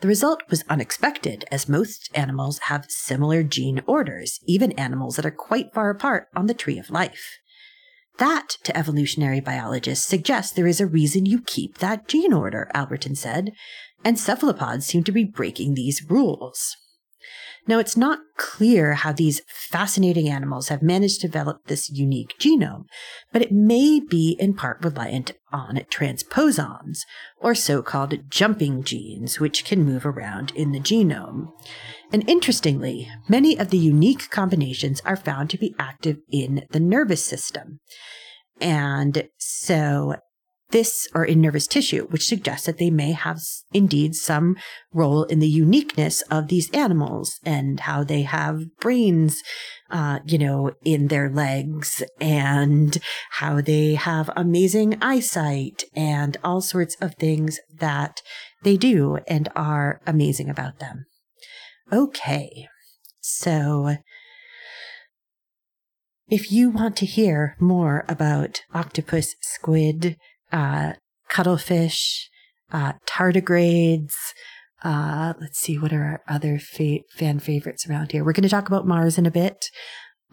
[0.00, 5.30] The result was unexpected, as most animals have similar gene orders, even animals that are
[5.32, 7.38] quite far apart on the tree of life.
[8.18, 13.16] That, to evolutionary biologists, suggests there is a reason you keep that gene order, Albertin
[13.16, 13.52] said,
[14.04, 16.76] and cephalopods seem to be breaking these rules.
[17.68, 22.84] Now, it's not clear how these fascinating animals have managed to develop this unique genome,
[23.30, 27.00] but it may be in part reliant on transposons,
[27.38, 31.48] or so called jumping genes, which can move around in the genome.
[32.10, 37.22] And interestingly, many of the unique combinations are found to be active in the nervous
[37.22, 37.80] system.
[38.62, 40.16] And so
[40.70, 43.40] this or in nervous tissue, which suggests that they may have
[43.72, 44.56] indeed some
[44.92, 49.42] role in the uniqueness of these animals and how they have brains,
[49.90, 52.98] uh, you know, in their legs and
[53.32, 58.20] how they have amazing eyesight and all sorts of things that
[58.62, 61.06] they do and are amazing about them.
[61.92, 62.68] Okay.
[63.20, 63.96] So
[66.28, 70.18] if you want to hear more about octopus, squid,
[70.52, 70.92] uh,
[71.28, 72.28] cuttlefish,
[72.72, 74.14] uh, tardigrades.
[74.82, 78.24] Uh, let's see, what are our other fa- fan favorites around here?
[78.24, 79.70] We're going to talk about Mars in a bit.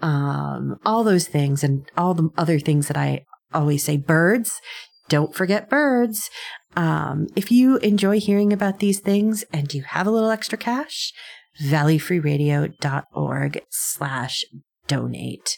[0.02, 3.98] Um, all those things and all the other things that I always say.
[3.98, 4.62] Birds.
[5.08, 6.32] Don't forget birds.
[6.76, 11.14] Um, if you enjoy hearing about these things and you have a little extra cash,
[11.62, 14.44] valleyfreeradio.org slash
[14.88, 15.58] donate.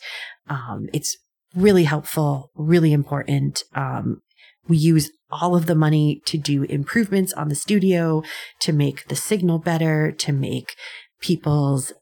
[0.49, 1.17] Um, it's
[1.55, 3.63] really helpful, really important.
[3.73, 4.21] Um,
[4.67, 8.23] we use all of the money to do improvements on the studio,
[8.61, 10.75] to make the signal better, to make
[11.21, 11.93] people's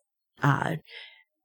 [0.44, 0.76] uh,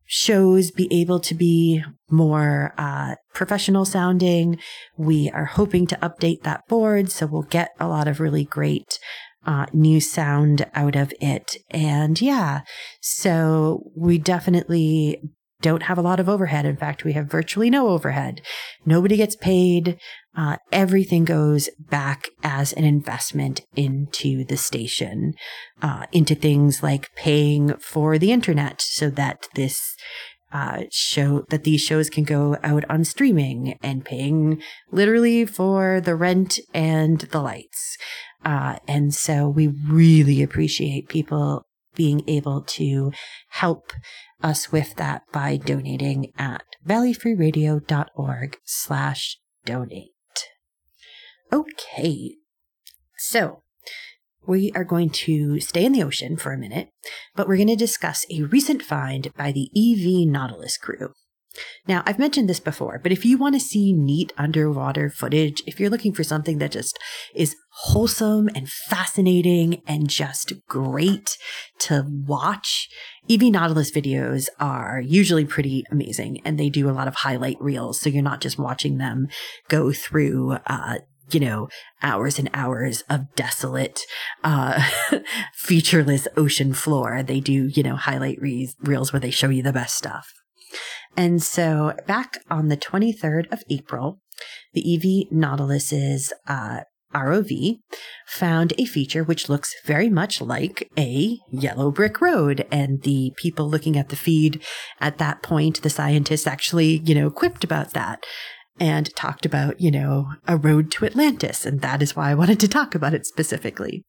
[0.04, 4.58] shows be able to be more uh, professional sounding.
[4.96, 8.98] We are hoping to update that board, so we'll get a lot of really great
[9.46, 11.56] uh, new sound out of it.
[11.70, 12.62] And yeah,
[13.00, 15.22] so we definitely
[15.60, 16.64] don't have a lot of overhead.
[16.64, 18.40] In fact, we have virtually no overhead.
[18.84, 19.98] Nobody gets paid.
[20.36, 25.34] Uh, everything goes back as an investment into the station,
[25.82, 29.96] uh, into things like paying for the internet so that this
[30.52, 36.16] uh, show that these shows can go out on streaming and paying literally for the
[36.16, 37.96] rent and the lights.
[38.44, 41.64] Uh, and so we really appreciate people
[42.00, 43.12] being able to
[43.50, 43.92] help
[44.42, 49.36] us with that by donating at valleyfreeradio.org slash
[49.66, 50.08] donate.
[51.52, 52.36] Okay.
[53.18, 53.64] So
[54.46, 56.88] we are going to stay in the ocean for a minute,
[57.36, 61.12] but we're going to discuss a recent find by the EV Nautilus crew.
[61.86, 65.80] Now, I've mentioned this before, but if you want to see neat underwater footage, if
[65.80, 66.98] you're looking for something that just
[67.34, 71.36] is wholesome and fascinating and just great
[71.80, 72.88] to watch,
[73.28, 78.00] EV Nautilus videos are usually pretty amazing and they do a lot of highlight reels.
[78.00, 79.28] So you're not just watching them
[79.68, 80.98] go through, uh,
[81.32, 81.68] you know,
[82.02, 84.02] hours and hours of desolate,
[84.44, 84.82] uh,
[85.54, 87.22] featureless ocean floor.
[87.22, 90.39] They do, you know, highlight re- reels where they show you the best stuff.
[91.16, 94.20] And so back on the 23rd of April,
[94.72, 96.80] the EV Nautilus's uh,
[97.14, 97.78] ROV
[98.26, 102.66] found a feature which looks very much like a yellow brick road.
[102.70, 104.62] And the people looking at the feed
[105.00, 108.24] at that point, the scientists actually, you know, quipped about that
[108.78, 111.66] and talked about, you know, a road to Atlantis.
[111.66, 114.04] And that is why I wanted to talk about it specifically.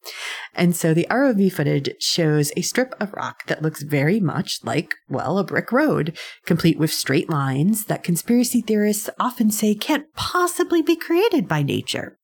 [0.54, 4.94] And so the ROV footage shows a strip of rock that looks very much like,
[5.08, 10.80] well, a brick road, complete with straight lines that conspiracy theorists often say can't possibly
[10.80, 12.18] be created by nature.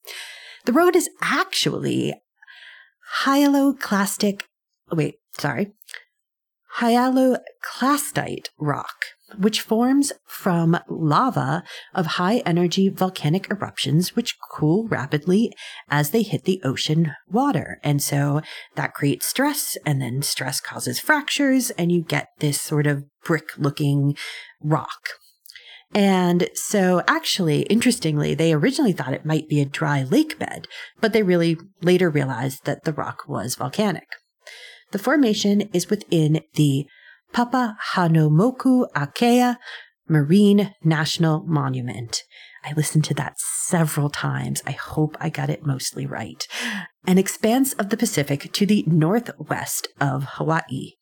[0.64, 2.14] The road is actually
[3.22, 4.42] hyaloclastic,
[4.90, 5.72] wait, sorry,
[6.78, 8.96] hyaloclastite rock
[9.36, 11.62] which forms from lava
[11.94, 15.52] of high energy volcanic eruptions, which cool rapidly
[15.90, 17.78] as they hit the ocean water.
[17.82, 18.40] And so
[18.74, 23.50] that creates stress, and then stress causes fractures, and you get this sort of brick
[23.58, 24.16] looking
[24.62, 25.10] rock.
[25.94, 30.66] And so actually, interestingly, they originally thought it might be a dry lake bed,
[31.00, 34.06] but they really later realized that the rock was volcanic.
[34.90, 36.86] The formation is within the
[37.32, 39.56] Papahānaumokuākea
[40.08, 42.24] Marine National Monument.
[42.64, 44.62] I listened to that several times.
[44.66, 46.46] I hope I got it mostly right.
[47.06, 50.94] An expanse of the Pacific to the northwest of Hawaii.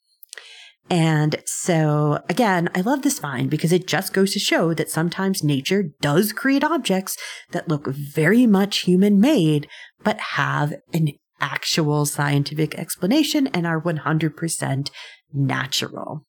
[0.88, 5.42] And so again, I love this find because it just goes to show that sometimes
[5.42, 7.16] nature does create objects
[7.50, 9.66] that look very much human made,
[10.04, 11.08] but have an
[11.40, 14.90] actual scientific explanation and are 100%
[15.32, 16.24] natural.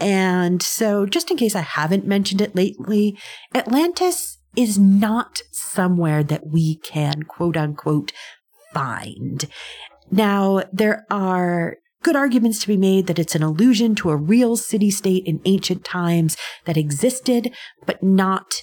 [0.00, 3.18] And so, just in case I haven't mentioned it lately,
[3.54, 8.12] Atlantis is not somewhere that we can quote unquote
[8.72, 9.44] find.
[10.10, 14.56] Now, there are good arguments to be made that it's an allusion to a real
[14.56, 17.52] city state in ancient times that existed,
[17.84, 18.62] but not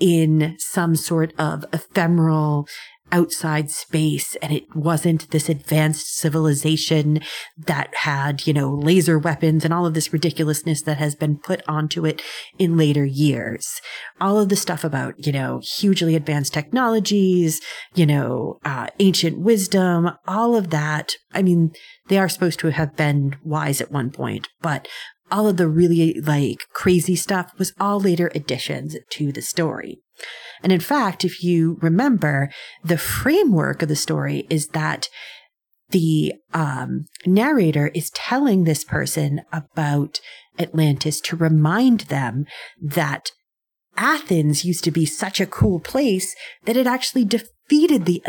[0.00, 2.66] in some sort of ephemeral
[3.12, 7.20] outside space and it wasn't this advanced civilization
[7.56, 11.62] that had, you know, laser weapons and all of this ridiculousness that has been put
[11.68, 12.22] onto it
[12.58, 13.80] in later years.
[14.20, 17.60] All of the stuff about, you know, hugely advanced technologies,
[17.94, 21.12] you know, uh, ancient wisdom, all of that.
[21.32, 21.72] I mean,
[22.08, 24.88] they are supposed to have been wise at one point, but
[25.30, 30.01] all of the really like crazy stuff was all later additions to the story.
[30.62, 32.50] And in fact, if you remember,
[32.84, 35.08] the framework of the story is that
[35.90, 40.20] the um, narrator is telling this person about
[40.58, 42.46] Atlantis to remind them
[42.80, 43.30] that
[43.96, 46.34] Athens used to be such a cool place
[46.64, 48.22] that it actually defeated the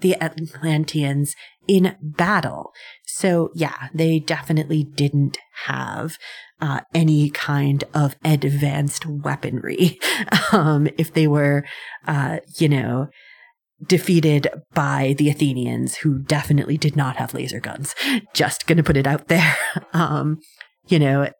[0.00, 1.34] the Atlanteans
[1.68, 2.72] in battle.
[3.14, 5.36] So yeah, they definitely didn't
[5.66, 6.16] have
[6.62, 9.98] uh, any kind of advanced weaponry.
[10.52, 11.64] Um, if they were,
[12.06, 13.08] uh, you know,
[13.86, 17.94] defeated by the Athenians, who definitely did not have laser guns.
[18.34, 19.56] Just going to put it out there.
[19.94, 20.40] Um,
[20.88, 21.30] you know,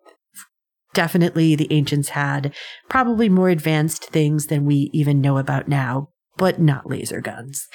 [0.94, 2.54] definitely the ancients had
[2.88, 6.08] probably more advanced things than we even know about now,
[6.38, 7.66] but not laser guns.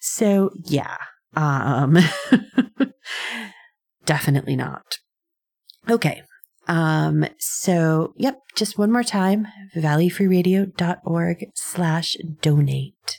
[0.00, 0.96] So yeah,
[1.34, 1.98] um,
[4.04, 4.98] definitely not.
[5.88, 6.22] Okay.
[6.68, 13.18] Um, so yep, just one more time, valleyfreeradio.org slash donate.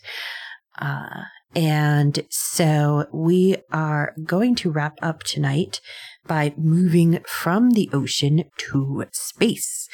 [0.80, 1.24] Uh,
[1.56, 5.82] and so we are going to wrap up tonight
[6.26, 9.88] by moving from the ocean to space.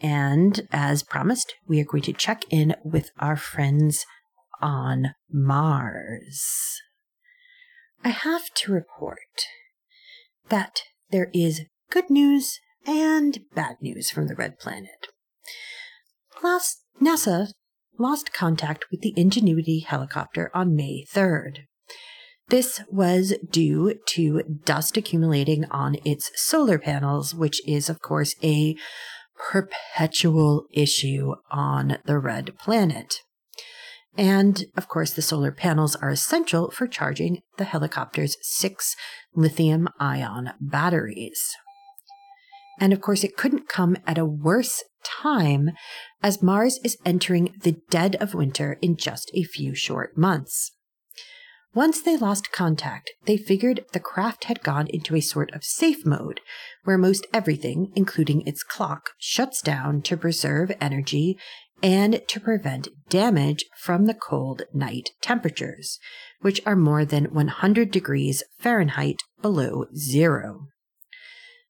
[0.00, 4.04] And as promised, we are going to check in with our friends
[4.60, 6.80] on Mars.
[8.04, 9.18] I have to report
[10.48, 15.08] that there is good news and bad news from the Red Planet.
[16.42, 17.48] Last, NASA
[17.98, 21.60] lost contact with the Ingenuity helicopter on May 3rd.
[22.48, 28.76] This was due to dust accumulating on its solar panels, which is, of course, a
[29.50, 33.16] perpetual issue on the Red Planet.
[34.18, 38.96] And of course, the solar panels are essential for charging the helicopter's six
[39.34, 41.54] lithium ion batteries.
[42.80, 45.70] And of course, it couldn't come at a worse time
[46.22, 50.72] as Mars is entering the dead of winter in just a few short months.
[51.74, 56.06] Once they lost contact, they figured the craft had gone into a sort of safe
[56.06, 56.40] mode,
[56.84, 61.38] where most everything, including its clock, shuts down to preserve energy
[61.82, 65.98] and to prevent damage from the cold night temperatures,
[66.40, 70.68] which are more than 100 degrees Fahrenheit below zero.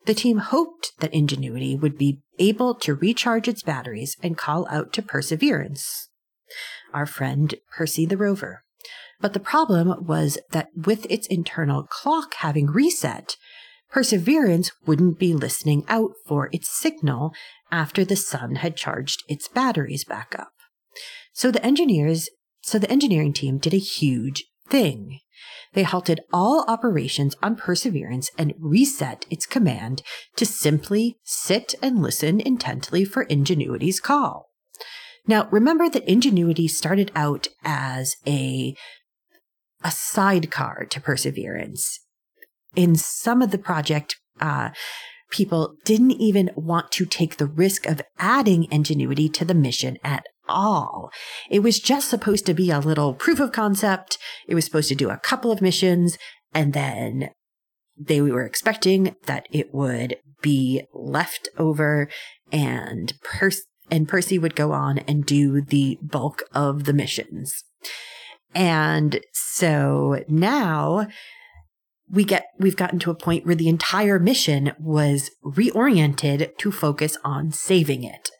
[0.06, 4.92] The team hoped that Ingenuity would be able to recharge its batteries and call out
[4.92, 6.08] to Perseverance,
[6.94, 8.62] our friend Percy the rover.
[9.20, 13.36] But the problem was that with its internal clock having reset,
[13.90, 17.32] Perseverance wouldn't be listening out for its signal
[17.70, 20.52] after the sun had charged its batteries back up.
[21.32, 22.28] So the engineers,
[22.62, 25.20] so the engineering team did a huge thing.
[25.72, 30.02] They halted all operations on Perseverance and reset its command
[30.36, 34.50] to simply sit and listen intently for Ingenuity's call.
[35.26, 38.74] Now, remember that Ingenuity started out as a
[39.84, 42.00] a sidecar to Perseverance.
[42.76, 44.70] In some of the project, uh,
[45.30, 50.26] people didn't even want to take the risk of adding Ingenuity to the mission at
[50.48, 51.10] all.
[51.50, 54.18] It was just supposed to be a little proof of concept.
[54.46, 56.16] It was supposed to do a couple of missions
[56.54, 57.30] and then
[57.98, 62.08] they were expecting that it would be left over
[62.52, 63.14] and
[63.90, 67.64] and Percy would go on and do the bulk of the missions.
[68.54, 71.06] And so now
[72.10, 77.16] we get we've gotten to a point where the entire mission was reoriented to focus
[77.24, 78.30] on saving it.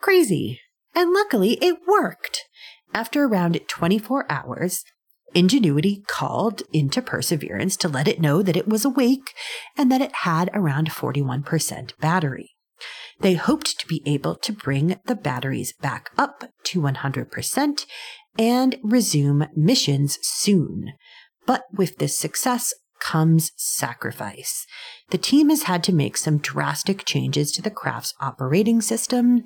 [0.00, 0.60] Crazy.
[0.94, 2.42] And luckily it worked.
[2.92, 4.84] After around 24 hours,
[5.34, 9.34] Ingenuity called into Perseverance to let it know that it was awake
[9.76, 12.50] and that it had around 41% battery.
[13.20, 17.86] They hoped to be able to bring the batteries back up to 100%
[18.38, 20.92] and resume missions soon.
[21.46, 24.66] But with this success comes sacrifice.
[25.10, 29.44] The team has had to make some drastic changes to the craft's operating system,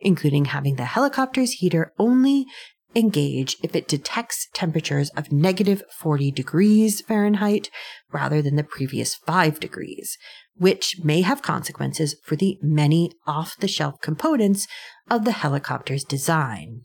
[0.00, 2.46] including having the helicopter's heater only
[2.94, 7.70] engage if it detects temperatures of negative 40 degrees Fahrenheit
[8.12, 10.16] rather than the previous 5 degrees,
[10.56, 14.66] which may have consequences for the many off the shelf components
[15.08, 16.82] of the helicopter's design.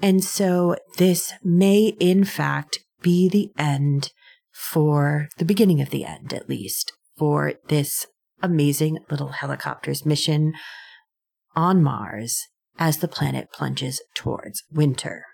[0.00, 4.10] And so this may, in fact, be the end
[4.50, 8.06] for the beginning of the end, at least, for this
[8.42, 10.52] amazing little helicopter's mission
[11.54, 12.46] on Mars
[12.78, 15.24] as the planet plunges towards winter.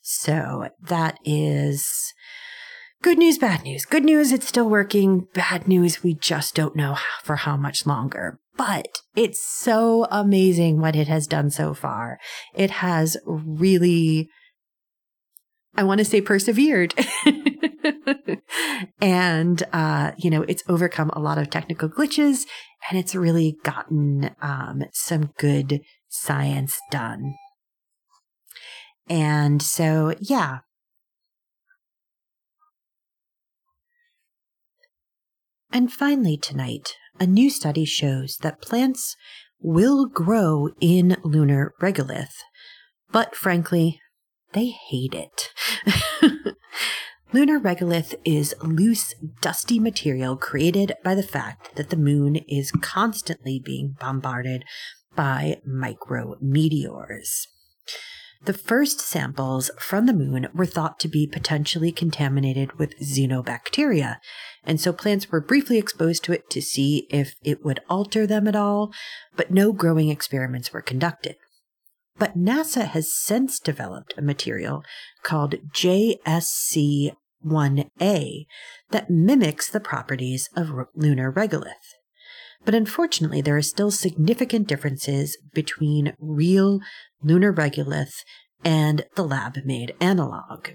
[0.00, 2.12] So that is
[3.02, 3.84] good news, bad news.
[3.84, 5.28] Good news, it's still working.
[5.34, 10.96] Bad news, we just don't know for how much longer but it's so amazing what
[10.96, 12.18] it has done so far.
[12.54, 14.28] It has really,
[15.74, 16.94] I want to say persevered.
[19.00, 22.46] and, uh, you know, it's overcome a lot of technical glitches
[22.90, 27.34] and it's really gotten, um, some good science done.
[29.08, 30.58] And so, yeah,
[35.74, 39.16] And finally, tonight, a new study shows that plants
[39.58, 42.34] will grow in lunar regolith,
[43.10, 43.98] but frankly,
[44.52, 45.50] they hate it.
[47.32, 53.58] lunar regolith is loose, dusty material created by the fact that the moon is constantly
[53.58, 54.64] being bombarded
[55.14, 57.46] by micrometeors.
[58.44, 64.16] The first samples from the moon were thought to be potentially contaminated with xenobacteria,
[64.64, 68.48] and so plants were briefly exposed to it to see if it would alter them
[68.48, 68.92] at all,
[69.36, 71.36] but no growing experiments were conducted.
[72.22, 74.84] But NASA has since developed a material
[75.24, 78.46] called JSC 1A
[78.90, 81.96] that mimics the properties of lunar regolith.
[82.64, 86.78] But unfortunately, there are still significant differences between real
[87.24, 88.14] lunar regolith
[88.64, 90.74] and the lab made analog.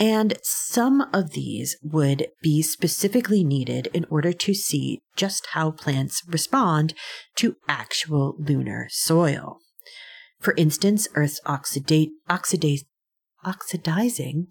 [0.00, 6.20] And some of these would be specifically needed in order to see just how plants
[6.26, 6.94] respond
[7.36, 9.60] to actual lunar soil.
[10.42, 12.10] For instance, Earth's oxidate,
[13.44, 14.48] oxidizing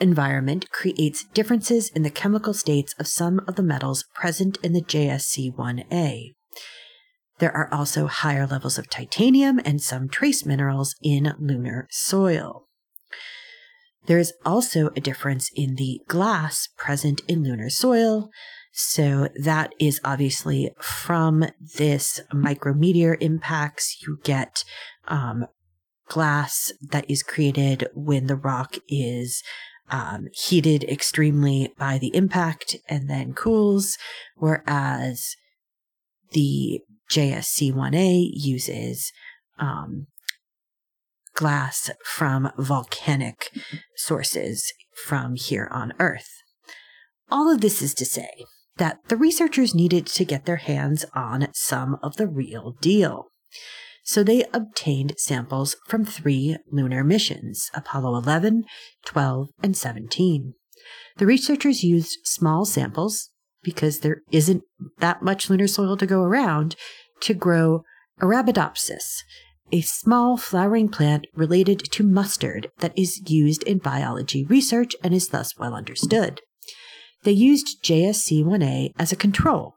[0.00, 4.80] environment creates differences in the chemical states of some of the metals present in the
[4.80, 6.32] JSC1A.
[7.38, 12.64] There are also higher levels of titanium and some trace minerals in lunar soil.
[14.06, 18.30] There is also a difference in the glass present in lunar soil,
[18.72, 21.44] So that is obviously from
[21.76, 24.00] this micrometeor impacts.
[24.02, 24.64] You get
[25.08, 25.46] um,
[26.08, 29.42] glass that is created when the rock is
[29.90, 33.96] um, heated extremely by the impact and then cools,
[34.36, 35.36] whereas
[36.32, 36.80] the
[37.10, 39.12] JSC1A uses
[39.58, 40.06] um,
[41.34, 43.50] glass from volcanic
[43.96, 44.72] sources
[45.06, 46.42] from here on Earth.
[47.30, 48.44] All of this is to say
[48.76, 53.28] that the researchers needed to get their hands on some of the real deal.
[54.08, 58.64] So they obtained samples from three lunar missions Apollo 11,
[59.04, 60.54] 12, and 17.
[61.18, 63.28] The researchers used small samples
[63.62, 64.62] because there isn't
[65.00, 66.74] that much lunar soil to go around
[67.20, 67.82] to grow
[68.18, 69.18] Arabidopsis,
[69.72, 75.28] a small flowering plant related to mustard that is used in biology research and is
[75.28, 76.40] thus well understood.
[77.24, 79.74] They used JSC1A as a control.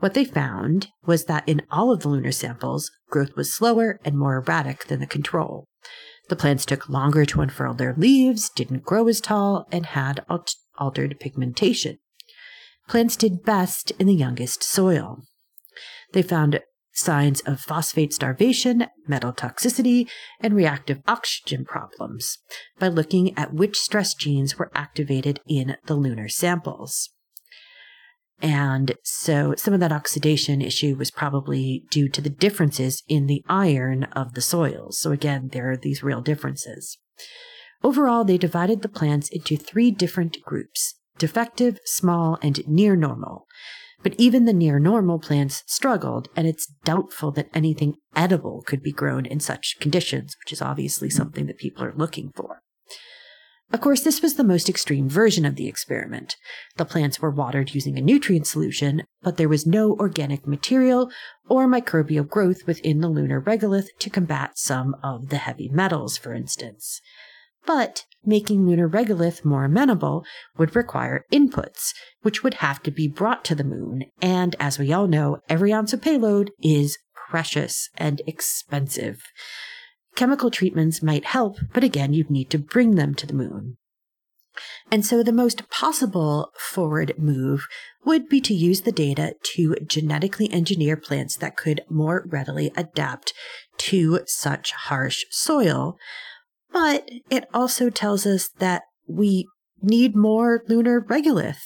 [0.00, 4.18] What they found was that in all of the lunar samples, growth was slower and
[4.18, 5.66] more erratic than the control.
[6.28, 10.24] The plants took longer to unfurl their leaves, didn't grow as tall, and had
[10.78, 11.98] altered pigmentation.
[12.88, 15.22] Plants did best in the youngest soil.
[16.12, 16.60] They found
[16.92, 20.08] signs of phosphate starvation, metal toxicity,
[20.40, 22.38] and reactive oxygen problems
[22.78, 27.10] by looking at which stress genes were activated in the lunar samples.
[28.42, 33.44] And so some of that oxidation issue was probably due to the differences in the
[33.48, 34.98] iron of the soils.
[34.98, 36.98] So again, there are these real differences.
[37.82, 43.46] Overall, they divided the plants into three different groups defective, small, and near normal.
[44.02, 48.92] But even the near normal plants struggled, and it's doubtful that anything edible could be
[48.92, 52.62] grown in such conditions, which is obviously something that people are looking for.
[53.72, 56.36] Of course, this was the most extreme version of the experiment.
[56.76, 61.10] The plants were watered using a nutrient solution, but there was no organic material
[61.48, 66.34] or microbial growth within the lunar regolith to combat some of the heavy metals, for
[66.34, 67.00] instance.
[67.64, 70.24] But making lunar regolith more amenable
[70.58, 71.92] would require inputs,
[72.22, 74.06] which would have to be brought to the moon.
[74.20, 76.98] And as we all know, every ounce of payload is
[77.28, 79.22] precious and expensive.
[80.20, 83.78] Chemical treatments might help, but again, you'd need to bring them to the moon.
[84.92, 87.66] And so the most possible forward move
[88.04, 93.32] would be to use the data to genetically engineer plants that could more readily adapt
[93.78, 95.96] to such harsh soil
[96.70, 99.48] but it also tells us that we
[99.80, 101.62] need more lunar regolith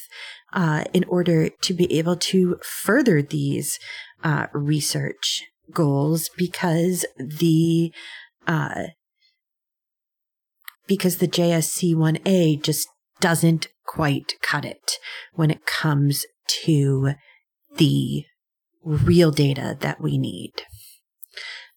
[0.53, 3.81] uh, in order to be able to further these
[4.23, 5.43] uh, research
[5.73, 7.93] goals because the
[8.47, 8.85] uh,
[10.87, 12.89] because the JSC1A just
[13.21, 14.99] doesn't quite cut it
[15.33, 16.27] when it comes
[16.65, 17.15] to
[17.77, 18.25] the
[18.83, 20.53] real data that we need.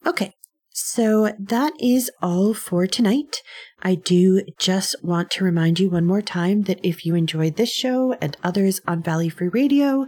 [0.05, 0.33] Okay,
[0.71, 3.41] so that is all for tonight.
[3.81, 7.71] I do just want to remind you one more time that if you enjoyed this
[7.71, 10.05] show and others on Valley Free Radio,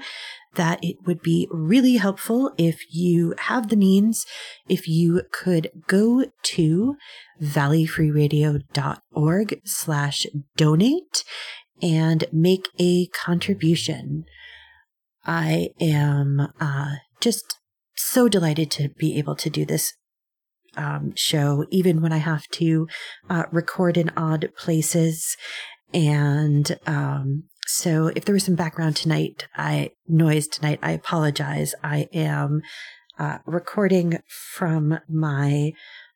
[0.56, 4.26] that it would be really helpful if you have the means,
[4.68, 6.96] if you could go to
[7.42, 10.26] valleyfreeradio.org slash
[10.56, 11.24] donate
[11.82, 14.26] and make a contribution.
[15.26, 17.58] I am uh, just
[17.96, 19.94] so delighted to be able to do this
[20.76, 22.88] um, show, even when I have to
[23.30, 25.36] uh, record in odd places.
[25.94, 31.74] And um, so, if there was some background tonight, I noise tonight, I apologize.
[31.84, 32.62] I am
[33.18, 34.20] uh, recording
[34.56, 35.74] from my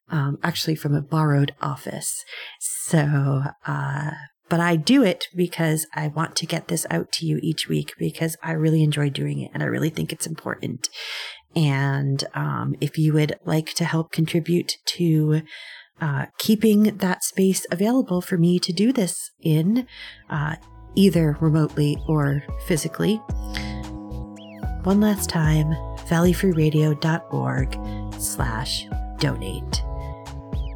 [0.10, 2.24] um, actually from a borrowed office.
[2.60, 4.12] So, uh,
[4.50, 7.94] but I do it because I want to get this out to you each week
[7.98, 10.90] because I really enjoy doing it and I really think it's important.
[11.56, 15.42] And um, if you would like to help contribute to
[16.04, 19.88] uh, keeping that space available for me to do this in,
[20.30, 20.58] uh,
[20.96, 23.16] either remotely or physically,
[24.84, 25.68] one last time,
[26.10, 27.78] valleyfreeradio.org
[28.20, 28.86] slash
[29.18, 29.82] donate.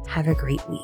[0.08, 0.80] Have a great week.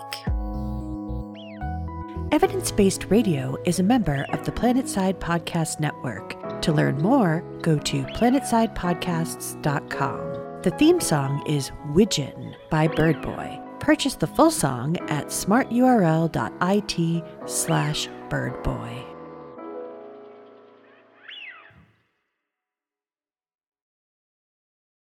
[2.31, 6.61] Evidence Based Radio is a member of the Planetside Podcast Network.
[6.61, 10.61] To learn more, go to planetsidepodcasts.com.
[10.63, 13.64] The theme song is Widgeon by Birdboy.
[13.85, 19.14] Purchase the full song at smarturl.it slash birdboy.